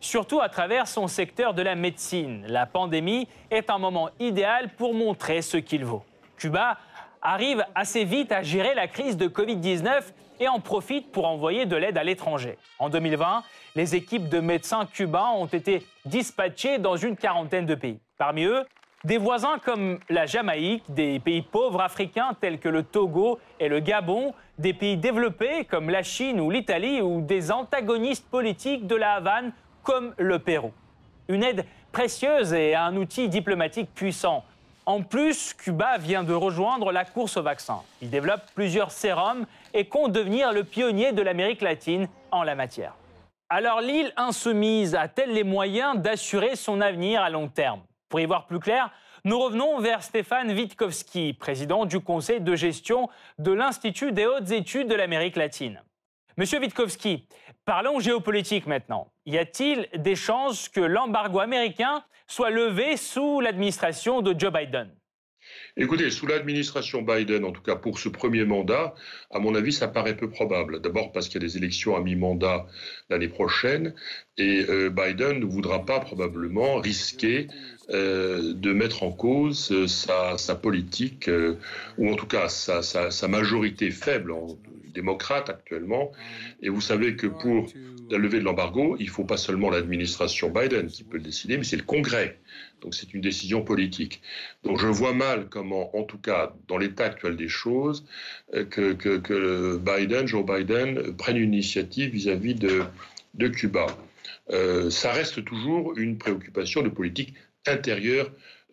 Surtout 0.00 0.40
à 0.40 0.48
travers 0.48 0.86
son 0.86 1.08
secteur 1.08 1.54
de 1.54 1.62
la 1.62 1.74
médecine. 1.74 2.44
La 2.46 2.66
pandémie 2.66 3.26
est 3.50 3.68
un 3.68 3.78
moment 3.78 4.10
idéal 4.20 4.70
pour 4.76 4.94
montrer 4.94 5.42
ce 5.42 5.56
qu'il 5.56 5.84
vaut. 5.84 6.04
Cuba 6.36 6.78
arrive 7.20 7.64
assez 7.74 8.04
vite 8.04 8.30
à 8.30 8.42
gérer 8.42 8.74
la 8.74 8.86
crise 8.86 9.16
de 9.16 9.26
Covid-19 9.26 10.04
et 10.38 10.46
en 10.46 10.60
profite 10.60 11.10
pour 11.10 11.26
envoyer 11.26 11.66
de 11.66 11.74
l'aide 11.74 11.98
à 11.98 12.04
l'étranger. 12.04 12.58
En 12.78 12.90
2020, 12.90 13.42
les 13.74 13.96
équipes 13.96 14.28
de 14.28 14.38
médecins 14.38 14.86
cubains 14.86 15.32
ont 15.34 15.46
été 15.46 15.84
dispatchées 16.04 16.78
dans 16.78 16.96
une 16.96 17.16
quarantaine 17.16 17.66
de 17.66 17.74
pays. 17.74 17.98
Parmi 18.18 18.44
eux, 18.44 18.64
des 19.02 19.18
voisins 19.18 19.58
comme 19.64 19.98
la 20.08 20.26
Jamaïque, 20.26 20.84
des 20.88 21.18
pays 21.18 21.42
pauvres 21.42 21.80
africains 21.80 22.36
tels 22.40 22.60
que 22.60 22.68
le 22.68 22.84
Togo 22.84 23.40
et 23.58 23.68
le 23.68 23.80
Gabon, 23.80 24.32
des 24.58 24.74
pays 24.74 24.96
développés 24.96 25.64
comme 25.64 25.90
la 25.90 26.04
Chine 26.04 26.40
ou 26.40 26.50
l'Italie 26.50 27.00
ou 27.00 27.20
des 27.20 27.50
antagonistes 27.50 28.28
politiques 28.28 28.86
de 28.86 28.94
la 28.94 29.14
Havane 29.14 29.52
comme 29.88 30.12
le 30.18 30.38
Pérou. 30.38 30.74
Une 31.28 31.42
aide 31.42 31.64
précieuse 31.92 32.52
et 32.52 32.74
un 32.74 32.94
outil 32.96 33.30
diplomatique 33.30 33.88
puissant. 33.94 34.44
En 34.84 35.00
plus, 35.00 35.54
Cuba 35.54 35.96
vient 35.96 36.24
de 36.24 36.34
rejoindre 36.34 36.92
la 36.92 37.06
course 37.06 37.38
au 37.38 37.42
vaccin. 37.42 37.80
Il 38.02 38.10
développe 38.10 38.42
plusieurs 38.54 38.90
sérums 38.90 39.46
et 39.72 39.86
compte 39.86 40.12
devenir 40.12 40.52
le 40.52 40.62
pionnier 40.62 41.12
de 41.12 41.22
l'Amérique 41.22 41.62
latine 41.62 42.06
en 42.30 42.42
la 42.42 42.54
matière. 42.54 42.92
Alors 43.48 43.80
l'île 43.80 44.12
insoumise 44.18 44.94
a-t-elle 44.94 45.32
les 45.32 45.42
moyens 45.42 45.96
d'assurer 45.96 46.54
son 46.54 46.82
avenir 46.82 47.22
à 47.22 47.30
long 47.30 47.48
terme? 47.48 47.80
Pour 48.10 48.20
y 48.20 48.26
voir 48.26 48.44
plus 48.44 48.60
clair, 48.60 48.90
nous 49.24 49.40
revenons 49.40 49.78
vers 49.78 50.02
Stéphane 50.02 50.50
Witkowski, 50.50 51.32
président 51.32 51.86
du 51.86 52.00
conseil 52.00 52.42
de 52.42 52.54
gestion 52.54 53.08
de 53.38 53.52
l'Institut 53.52 54.12
des 54.12 54.26
hautes 54.26 54.50
études 54.50 54.88
de 54.88 54.94
l'Amérique 54.94 55.36
latine. 55.36 55.80
Monsieur 56.38 56.60
Witkowski, 56.60 57.24
parlons 57.64 57.98
géopolitique 57.98 58.68
maintenant. 58.68 59.10
Y 59.26 59.38
a-t-il 59.38 59.88
des 60.00 60.14
chances 60.14 60.68
que 60.68 60.80
l'embargo 60.80 61.40
américain 61.40 62.04
soit 62.28 62.50
levé 62.50 62.96
sous 62.96 63.40
l'administration 63.40 64.22
de 64.22 64.38
Joe 64.38 64.52
Biden? 64.52 64.88
Écoutez, 65.76 66.08
sous 66.10 66.28
l'administration 66.28 67.02
Biden, 67.02 67.44
en 67.44 67.50
tout 67.50 67.62
cas 67.62 67.74
pour 67.74 67.98
ce 67.98 68.08
premier 68.08 68.44
mandat, 68.44 68.94
à 69.32 69.40
mon 69.40 69.56
avis, 69.56 69.72
ça 69.72 69.88
paraît 69.88 70.16
peu 70.16 70.30
probable. 70.30 70.80
D'abord 70.80 71.10
parce 71.10 71.28
qu'il 71.28 71.42
y 71.42 71.44
a 71.44 71.48
des 71.48 71.56
élections 71.56 71.96
à 71.96 72.00
mi-mandat 72.00 72.66
l'année 73.10 73.26
prochaine 73.26 73.92
et 74.36 74.64
euh, 74.68 74.90
Biden 74.90 75.40
ne 75.40 75.44
voudra 75.44 75.84
pas 75.84 75.98
probablement 75.98 76.76
risquer 76.76 77.48
euh, 77.90 78.54
de 78.54 78.72
mettre 78.72 79.02
en 79.02 79.10
cause 79.10 79.72
euh, 79.72 79.88
sa, 79.88 80.54
politique, 80.54 81.28
ou 81.96 82.12
en 82.12 82.14
tout 82.14 82.26
cas 82.28 82.48
sa, 82.48 82.82
sa 82.82 83.28
majorité 83.28 83.90
faible 83.90 84.30
en 84.30 84.56
démocrate 84.98 85.48
actuellement. 85.48 86.10
Et 86.60 86.68
vous 86.68 86.80
savez 86.80 87.14
que 87.14 87.28
pour 87.28 87.66
la 88.10 88.18
levée 88.18 88.40
de 88.40 88.44
l'embargo, 88.44 88.96
il 88.98 89.06
ne 89.06 89.10
faut 89.10 89.24
pas 89.24 89.36
seulement 89.36 89.70
l'administration 89.70 90.50
Biden 90.50 90.88
qui 90.88 91.04
peut 91.04 91.18
le 91.18 91.22
décider, 91.22 91.56
mais 91.56 91.64
c'est 91.64 91.76
le 91.76 91.88
Congrès. 91.94 92.38
Donc 92.80 92.94
c'est 92.94 93.12
une 93.14 93.20
décision 93.20 93.62
politique. 93.62 94.20
Donc 94.64 94.78
je 94.80 94.88
vois 94.88 95.12
mal 95.12 95.48
comment, 95.48 95.96
en 95.96 96.02
tout 96.02 96.18
cas 96.18 96.54
dans 96.66 96.78
l'état 96.78 97.04
actuel 97.04 97.36
des 97.36 97.48
choses, 97.48 98.06
euh, 98.54 98.64
que, 98.64 98.92
que, 98.92 99.76
Biden, 99.76 100.26
Joe 100.26 100.44
Biden, 100.44 101.16
prenne 101.16 101.36
une 101.36 101.54
initiative 101.54 102.10
vis-à-vis 102.10 102.54
de, 102.54 102.82
de, 103.34 103.48
Cuba. 103.48 103.86
Euh, 104.50 104.90
ça 104.90 105.12
reste 105.12 105.44
toujours 105.44 105.96
une 105.96 106.18
préoccupation 106.18 106.82
de 106.82 106.88
politique 106.88 107.34
intérieure 107.66 108.30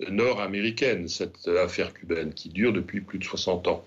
nord-américaine, 0.10 1.08
cette 1.08 1.48
affaire 1.48 1.94
cubaine, 1.94 2.34
qui 2.34 2.50
dure 2.50 2.74
depuis 2.74 3.02
plus 3.02 3.20
de 3.20 3.24
60 3.24 3.68
ans. 3.68 3.86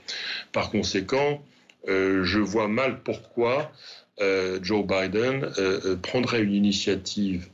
Par 0.52 0.70
conséquent, 0.70 1.42
euh, 1.88 2.24
je 2.24 2.38
vois 2.38 2.68
mal 2.68 3.02
pourquoi 3.02 3.72
euh, 4.20 4.58
Joe 4.62 4.84
Biden 4.84 5.52
euh, 5.58 5.96
prendrait 5.96 6.42
une 6.42 6.52
initiative 6.52 7.48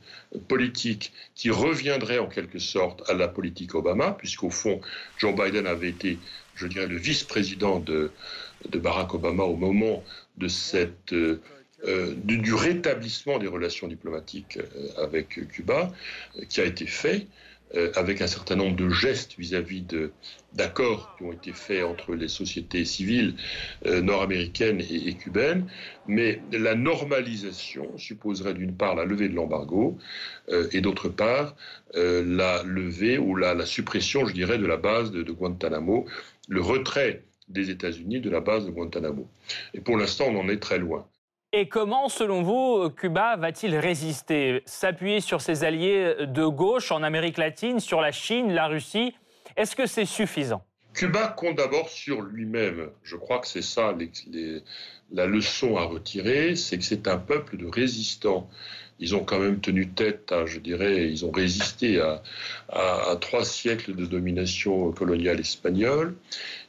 politique 0.47 1.13
qui 1.35 1.51
reviendrait 1.51 2.17
en 2.17 2.27
quelque 2.27 2.59
sorte 2.59 3.07
à 3.09 3.13
la 3.13 3.27
politique 3.27 3.75
Obama, 3.75 4.11
puisqu'au 4.11 4.49
fond, 4.49 4.81
Joe 5.17 5.35
Biden 5.35 5.67
avait 5.67 5.89
été, 5.89 6.17
je 6.55 6.67
dirais, 6.67 6.87
le 6.87 6.97
vice-président 6.97 7.79
de, 7.79 8.11
Barack 8.73 9.13
Obama 9.13 9.43
au 9.43 9.55
moment 9.55 10.03
du, 11.07 12.53
rétablissement 12.53 13.37
des 13.37 13.47
relations 13.47 13.87
diplomatiques 13.87 14.57
avec 14.97 15.47
Cuba, 15.49 15.93
qui 16.49 16.61
a 16.61 16.65
été 16.65 16.87
fait. 16.87 17.27
Euh, 17.75 17.91
avec 17.95 18.21
un 18.21 18.27
certain 18.27 18.55
nombre 18.55 18.75
de 18.75 18.89
gestes 18.89 19.35
vis-à-vis 19.37 19.83
d'accords 20.53 21.15
qui 21.17 21.23
ont 21.23 21.33
été 21.33 21.51
faits 21.51 21.83
entre 21.83 22.15
les 22.15 22.29
sociétés 22.29 22.85
civiles 22.85 23.35
euh, 23.85 24.01
nord-américaines 24.01 24.79
et, 24.79 25.13
cubaines. 25.15 25.67
Mais 26.07 26.41
la 26.51 26.75
normalisation 26.75 27.97
supposerait 27.97 28.53
d'une 28.53 28.75
part 28.75 28.95
la 28.95 29.03
levée 29.03 29.27
de 29.27 29.35
l'embargo 29.35 29.97
euh, 30.49 30.67
et 30.71 30.81
d'autre 30.81 31.09
part 31.09 31.55
la 31.93 32.61
levée 32.63 33.17
ou 33.17 33.37
la, 33.37 33.65
suppression, 33.65 34.25
je 34.25 34.33
dirais, 34.33 34.57
de 34.57 34.65
la 34.65 34.75
base 34.75 35.11
de, 35.11 35.23
de 35.23 35.31
Guantanamo, 35.31 36.05
le 36.49 36.61
retrait 36.61 37.23
des 37.47 37.69
États-Unis 37.69 38.19
de 38.19 38.29
la 38.29 38.41
base 38.41 38.65
de 38.65 38.71
Guantanamo. 38.71 39.29
Et 39.73 39.79
pour 39.79 39.97
l'instant, 39.97 40.25
on 40.27 40.37
en 40.37 40.49
est 40.49 40.59
très 40.61 40.77
loin. 40.77 41.07
Et 41.57 41.69
comment, 41.69 42.09
selon 42.09 42.41
vous, 42.41 42.89
Cuba 42.89 43.37
va-t-il 43.37 43.77
résister? 43.77 44.61
S'appuyer 44.65 45.21
sur 45.21 45.39
ses 45.39 45.63
alliés 45.63 46.13
de 46.19 46.45
gauche 46.45 46.91
en 46.91 47.01
Amérique 47.01 47.37
latine, 47.37 47.79
sur 47.79 48.01
la 48.01 48.11
Chine, 48.11 48.51
la 48.51 48.67
Russie 48.67 49.15
Est-ce 49.55 49.73
que 49.73 49.85
c'est 49.85 50.03
suffisant? 50.03 50.65
Cuba 50.93 51.29
compte 51.29 51.55
d'abord 51.55 51.87
sur 51.87 52.21
lui-même. 52.21 52.89
Je 53.03 53.15
crois 53.15 53.39
que 53.39 53.47
c'est 53.47 53.61
ça 53.61 53.95
la 55.13 55.27
leçon 55.27 55.77
à 55.77 55.83
retirer, 55.83 56.57
c'est 56.57 56.77
que 56.77 56.83
c'est 56.83 57.07
un 57.07 57.17
peuple 57.17 57.55
de 57.55 57.67
résistants. 57.67 58.49
Ils 58.99 59.15
ont 59.15 59.23
quand 59.23 59.39
même 59.39 59.59
tenu 59.59 59.89
tête 59.89 60.31
à, 60.31 60.45
je 60.45 60.59
dirais, 60.59 61.09
ils 61.09 61.25
ont 61.25 61.31
résisté 61.31 61.99
à, 61.99 62.23
à, 62.69 63.15
trois 63.19 63.43
siècles 63.43 63.95
de 63.95 64.05
domination 64.05 64.91
coloniale 64.91 65.39
espagnole. 65.39 66.15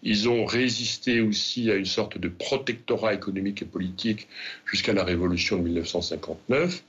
Ils 0.02 0.28
ont 0.28 0.44
résisté 0.44 1.20
aussi 1.20 1.70
à 1.70 1.76
une 1.76 1.84
sorte 1.84 2.18
de 2.18 2.28
protectorat 2.28 3.14
économique 3.14 3.62
et 3.62 3.66
politique 3.66 4.28
jusqu'à 4.64 4.92
la 4.92 5.04
révolution 5.04 5.58
de 5.58 5.62
1959. 5.62 6.82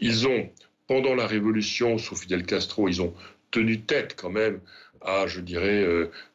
Ils 0.00 0.26
ont, 0.26 0.48
pendant 0.86 1.14
la 1.14 1.26
révolution 1.26 1.98
sous 1.98 2.16
Fidel 2.16 2.44
Castro, 2.46 2.88
ils 2.88 3.02
ont 3.02 3.12
tenu 3.50 3.80
tête 3.80 4.16
quand 4.16 4.30
même 4.30 4.60
à, 5.02 5.26
je 5.26 5.40
dirais, 5.40 5.84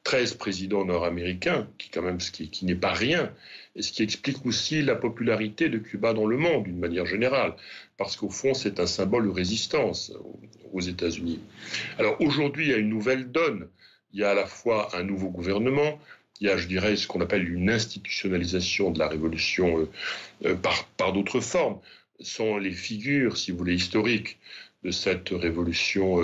13 0.04 0.34
euh, 0.34 0.38
présidents 0.38 0.86
nord-américains, 0.86 1.67
qui 1.78 1.89
quand 1.89 2.01
même, 2.01 2.19
ce 2.19 2.32
qui, 2.32 2.49
qui 2.49 2.65
n'est 2.65 2.75
pas 2.75 2.93
rien, 2.93 3.32
et 3.75 3.82
ce 3.82 3.91
qui 3.91 4.04
explique 4.04 4.45
aussi 4.45 4.82
la 4.82 4.95
popularité 4.95 5.69
de 5.69 5.78
Cuba 5.78 6.13
dans 6.13 6.25
le 6.25 6.38
monde, 6.38 6.63
d'une 6.63 6.80
manière 6.80 7.06
générale, 7.06 7.56
parce 7.97 8.15
qu'au 8.15 8.30
fond, 8.30 8.54
c'est 8.54 8.80
un 8.80 8.88
symbole 8.88 9.25
de 9.25 9.32
résistance 9.32 10.13
aux 10.73 10.82
États-Unis. 10.82 11.39
Alors 11.99 12.19
aujourd'hui, 12.21 12.65
il 12.65 12.71
y 12.71 12.73
a 12.73 12.78
une 12.78 12.89
nouvelle 12.89 13.32
donne. 13.32 13.67
Il 14.13 14.21
y 14.21 14.23
a 14.23 14.32
à 14.32 14.34
la 14.34 14.45
fois 14.45 14.95
un 14.95 15.04
nouveau 15.04 15.30
gouvernement, 15.30 15.99
il 16.39 16.47
y 16.47 16.49
a, 16.49 16.58
je 16.58 16.67
dirais, 16.67 16.95
ce 16.95 17.08
qu'on 17.08 17.21
appelle 17.21 17.47
une 17.47 17.69
institutionnalisation 17.69 18.91
de 18.91 18.99
la 18.99 19.08
révolution 19.08 19.80
euh, 19.80 19.91
euh, 20.45 20.56
par, 20.56 20.86
par 20.97 21.13
d'autres 21.13 21.39
formes. 21.39 21.80
sont 22.19 22.58
les 22.58 22.71
figures, 22.71 23.38
si 23.38 23.51
vous 23.51 23.58
voulez, 23.58 23.75
historiques 23.75 24.39
de 24.84 24.91
cette 24.91 25.30
révolution 25.30 26.21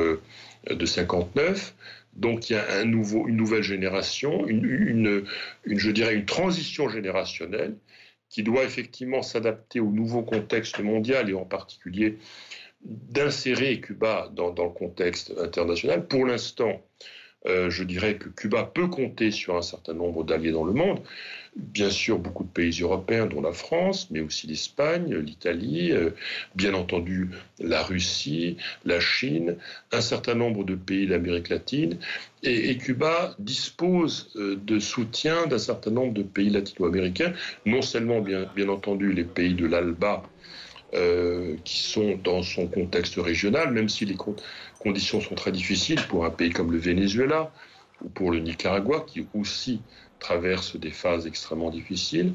de 0.70 0.86
59. 0.86 1.74
Donc 2.14 2.50
il 2.50 2.54
y 2.54 2.56
a 2.58 2.82
une 2.82 2.92
nouvelle 2.92 3.64
génération, 3.64 4.46
une, 4.48 5.26
je 5.66 5.92
dirais 5.92 6.14
une 6.14 6.26
transition 6.26 6.90
générationnelle 6.90 7.78
qui 8.30 8.44
doit 8.44 8.64
effectivement 8.64 9.22
s'adapter 9.22 9.80
au 9.80 9.92
nouveau 9.92 10.22
contexte 10.22 10.80
mondial 10.80 11.30
et 11.30 11.34
en 11.34 11.46
particulier 11.46 12.18
d'insérer 12.84 13.80
Cuba 13.80 14.30
dans, 14.34 14.50
le 14.50 14.70
contexte 14.70 15.34
international. 15.38 16.08
Pour 16.08 16.26
l'instant, 16.26 16.82
euh, 17.48 17.72
je 17.72 17.84
dirais 17.84 18.16
que 18.16 18.30
Cuba 18.30 18.70
peut 18.72 18.88
compter 18.88 19.32
sur 19.32 19.58
un 19.58 19.64
certain 19.64 19.94
nombre 19.94 20.24
d'alliés 20.24 20.52
dans 20.52 20.64
le 20.64 20.74
monde. 20.74 21.00
Bien 21.56 21.90
sûr, 21.90 22.20
beaucoup 22.20 22.44
de 22.44 22.50
pays 22.50 22.80
européens, 22.82 23.26
dont 23.26 23.42
la 23.42 23.52
France, 23.52 24.08
mais 24.12 24.22
aussi 24.22 24.48
l'Espagne, 24.48 25.16
l'Italie, 25.16 25.92
euh, 25.92 26.12
bien 26.56 26.74
entendu 26.74 27.30
la 27.60 27.84
Russie, 27.84 28.58
la 28.86 29.00
Chine, 29.00 29.58
un 29.92 30.02
certain 30.02 30.36
nombre 30.36 30.64
de 30.64 30.76
pays 30.76 31.08
d'Amérique 31.08 31.50
latine. 31.50 31.98
Et, 32.44 32.78
Cuba 32.78 33.36
dispose 33.40 34.32
euh, 34.36 34.56
de 34.56 34.80
soutien 34.80 35.48
d'un 35.48 35.58
certain 35.58 35.92
nombre 35.92 36.14
de 36.14 36.24
pays 36.24 36.50
latino-américains, 36.50 37.34
non 37.66 37.82
seulement, 37.82 38.22
bien, 38.22 38.50
bien 38.56 38.70
entendu, 38.70 39.12
les 39.12 39.26
pays 39.26 39.56
de 39.56 39.66
l'ALBA, 39.66 40.24
qui 41.64 41.80
sont 41.80 42.20
dans 42.22 42.44
son 42.44 42.68
contexte 42.68 43.16
régional, 43.16 43.72
même 43.72 43.88
si 43.88 44.04
les 44.04 44.16
conditions 44.82 45.22
sont 45.22 45.36
très 45.36 45.52
difficiles 45.52 46.02
pour 46.10 46.26
un 46.26 46.32
pays 46.32 46.52
comme 46.52 46.72
le 46.72 46.78
Venezuela 46.78 47.52
ou 48.04 48.10
pour 48.10 48.32
le 48.32 48.40
Nicaragua, 48.40 49.06
qui 49.08 49.28
aussi 49.34 49.82
traverse 50.20 50.76
des 50.76 50.92
phases 50.92 51.28
extrêmement 51.28 51.70
difficiles, 51.70 52.34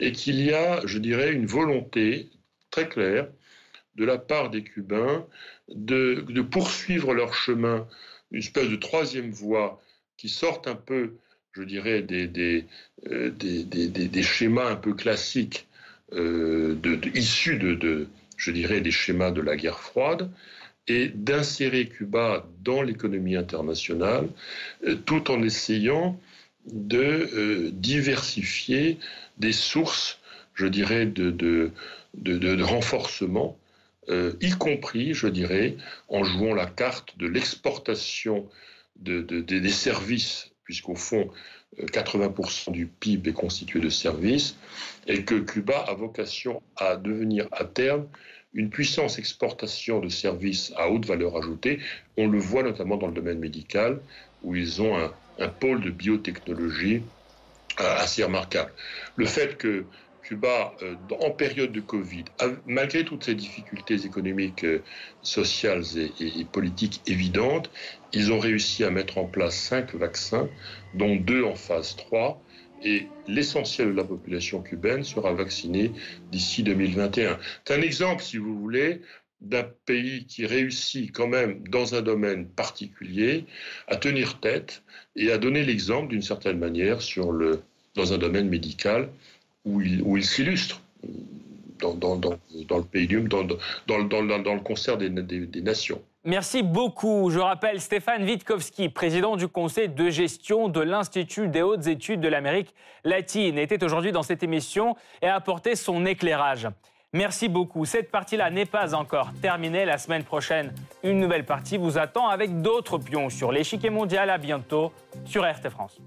et 0.00 0.12
qu'il 0.12 0.40
y 0.40 0.52
a, 0.52 0.84
je 0.86 0.98
dirais, 0.98 1.32
une 1.32 1.46
volonté 1.46 2.28
très 2.70 2.88
claire 2.88 3.28
de 3.94 4.04
la 4.04 4.18
part 4.18 4.50
des 4.50 4.62
Cubains 4.62 5.26
de, 5.68 6.24
poursuivre 6.40 7.14
leur 7.14 7.34
chemin, 7.34 7.86
une 8.30 8.38
espèce 8.38 8.68
de 8.68 8.76
troisième 8.76 9.30
voie 9.30 9.80
qui 10.16 10.28
sorte 10.28 10.66
un 10.66 10.74
peu, 10.74 11.14
je 11.52 11.62
dirais, 11.62 12.02
des, 12.02 12.66
euh, 13.10 14.22
schémas 14.22 14.70
un 14.70 14.76
peu 14.76 14.94
classiques 14.94 15.66
euh, 16.12 16.76
issus 17.14 17.56
de, 17.56 18.08
je 18.36 18.50
dirais, 18.50 18.80
des 18.80 18.90
schémas 18.90 19.30
de 19.30 19.40
la 19.40 19.56
guerre 19.56 19.80
froide, 19.80 20.30
et 20.88 21.08
d'insérer 21.08 21.88
Cuba 21.88 22.46
dans 22.62 22.82
l'économie 22.82 23.36
internationale 23.36 24.28
euh, 24.84 24.96
tout 24.96 25.30
en 25.30 25.42
essayant 25.42 26.18
de 26.66 26.98
euh, 26.98 27.70
diversifier 27.72 28.98
des 29.38 29.52
sources, 29.52 30.18
je 30.54 30.66
dirais, 30.66 31.06
de, 31.06 31.70
renforcement, 32.62 33.58
euh, 34.08 34.32
y 34.40 34.50
compris, 34.50 35.14
je 35.14 35.28
dirais, 35.28 35.76
en 36.08 36.24
jouant 36.24 36.54
la 36.54 36.66
carte 36.66 37.16
de 37.18 37.26
l'exportation 37.26 38.48
des 38.96 39.68
services, 39.70 40.50
puisqu'au 40.64 40.94
fond, 40.94 41.30
80% 41.80 42.72
du 42.72 42.86
PIB 42.86 43.30
est 43.30 43.32
constitué 43.32 43.80
de 43.80 43.88
services, 43.88 44.56
et 45.06 45.24
que 45.24 45.36
Cuba 45.36 45.78
a 45.78 45.94
vocation 45.94 46.62
à 46.76 46.96
devenir 46.96 47.48
à 47.52 47.64
terme 47.64 48.06
une 48.54 48.70
puissance 48.70 49.18
exportation 49.18 50.00
de 50.00 50.08
services 50.08 50.72
à 50.76 50.90
haute 50.90 51.06
valeur 51.06 51.36
ajoutée. 51.36 51.80
On 52.16 52.28
le 52.28 52.38
voit 52.38 52.62
notamment 52.62 52.96
dans 52.96 53.06
le 53.06 53.14
domaine 53.14 53.38
médical, 53.38 54.00
où 54.42 54.54
ils 54.54 54.82
ont 54.82 54.96
un, 54.96 55.48
pôle 55.60 55.80
de 55.80 55.90
biotechnologie 55.90 57.02
euh, 57.80 57.96
assez 57.96 58.22
remarquable. 58.22 58.72
Le 59.16 59.26
fait 59.26 59.56
que 59.56 59.84
Cuba, 60.22 60.72
euh, 60.82 60.94
en 61.20 61.30
période 61.30 61.72
de 61.72 61.80
Covid, 61.80 62.24
malgré 62.66 63.04
toutes 63.04 63.24
ces 63.24 63.34
difficultés 63.34 64.04
économiques, 64.04 64.64
euh, 64.64 64.82
sociales 65.22 65.82
et, 66.20 66.44
politiques 66.44 67.00
évidentes, 67.06 67.70
ils 68.12 68.30
ont 68.30 68.38
réussi 68.38 68.84
à 68.84 68.90
mettre 68.90 69.18
en 69.18 69.24
place 69.24 69.56
cinq 69.56 69.94
vaccins, 69.94 70.48
dont 70.94 71.16
deux 71.16 71.44
en 71.44 71.54
phase 71.54 71.96
3, 71.96 72.40
et 72.84 73.06
l'essentiel 73.26 73.88
de 73.88 73.96
la 73.96 74.04
population 74.04 74.62
cubaine 74.62 75.04
sera 75.04 75.32
vaccinée 75.32 75.92
d'ici 76.30 76.62
2021. 76.62 77.38
C'est 77.64 77.74
un 77.74 77.82
exemple, 77.82 78.22
si 78.22 78.38
vous 78.38 78.58
voulez, 78.58 79.00
d'un 79.40 79.64
pays 79.86 80.24
qui 80.26 80.46
réussit 80.46 81.12
quand 81.12 81.26
même 81.26 81.66
dans 81.68 81.94
un 81.94 82.02
domaine 82.02 82.46
particulier 82.46 83.44
à 83.88 83.96
tenir 83.96 84.38
tête 84.40 84.82
et 85.16 85.32
à 85.32 85.38
donner 85.38 85.64
l'exemple 85.64 86.08
d'une 86.08 86.22
certaine 86.22 86.58
manière 86.58 86.98
dans 87.94 88.12
un 88.12 88.18
domaine 88.18 88.48
médical 88.48 89.08
où 89.64 89.80
il, 89.80 90.24
s'illustre 90.24 90.82
dans, 91.80 91.94
le 91.94 92.82
pays, 92.84 93.06
dans, 93.08 93.44
dans, 93.44 94.54
le 94.54 94.60
concert 94.60 94.96
des 94.96 95.10
nations. 95.60 96.02
Merci 96.24 96.62
beaucoup. 96.62 97.30
Je 97.30 97.40
rappelle 97.40 97.80
Stéphane 97.80 98.22
Witkowski, 98.22 98.88
président 98.88 99.34
du 99.34 99.48
conseil 99.48 99.88
de 99.88 100.08
gestion 100.08 100.68
de 100.68 100.80
l'Institut 100.80 101.48
des 101.48 101.62
hautes 101.62 101.88
études 101.88 102.20
de 102.20 102.28
l'Amérique 102.28 102.74
latine, 103.02 103.58
était 103.58 103.82
aujourd'hui 103.82 104.12
dans 104.12 104.22
cette 104.22 104.44
émission 104.44 104.94
et 105.20 105.26
a 105.26 105.34
apporté 105.34 105.74
son 105.74 106.06
éclairage. 106.06 106.68
Merci 107.12 107.48
beaucoup. 107.48 107.84
Cette 107.86 108.12
partie-là 108.12 108.50
n'est 108.50 108.66
pas 108.66 108.94
encore 108.94 109.32
terminée. 109.42 109.84
La 109.84 109.98
semaine 109.98 110.22
prochaine, 110.22 110.72
une 111.02 111.18
nouvelle 111.18 111.44
partie 111.44 111.76
vous 111.76 111.98
attend 111.98 112.28
avec 112.28 112.62
d'autres 112.62 112.98
pions 112.98 113.28
sur 113.28 113.50
l'échiquier 113.50 113.90
mondial. 113.90 114.30
À 114.30 114.38
bientôt 114.38 114.92
sur 115.24 115.42
RT 115.42 115.70
France. 115.70 115.98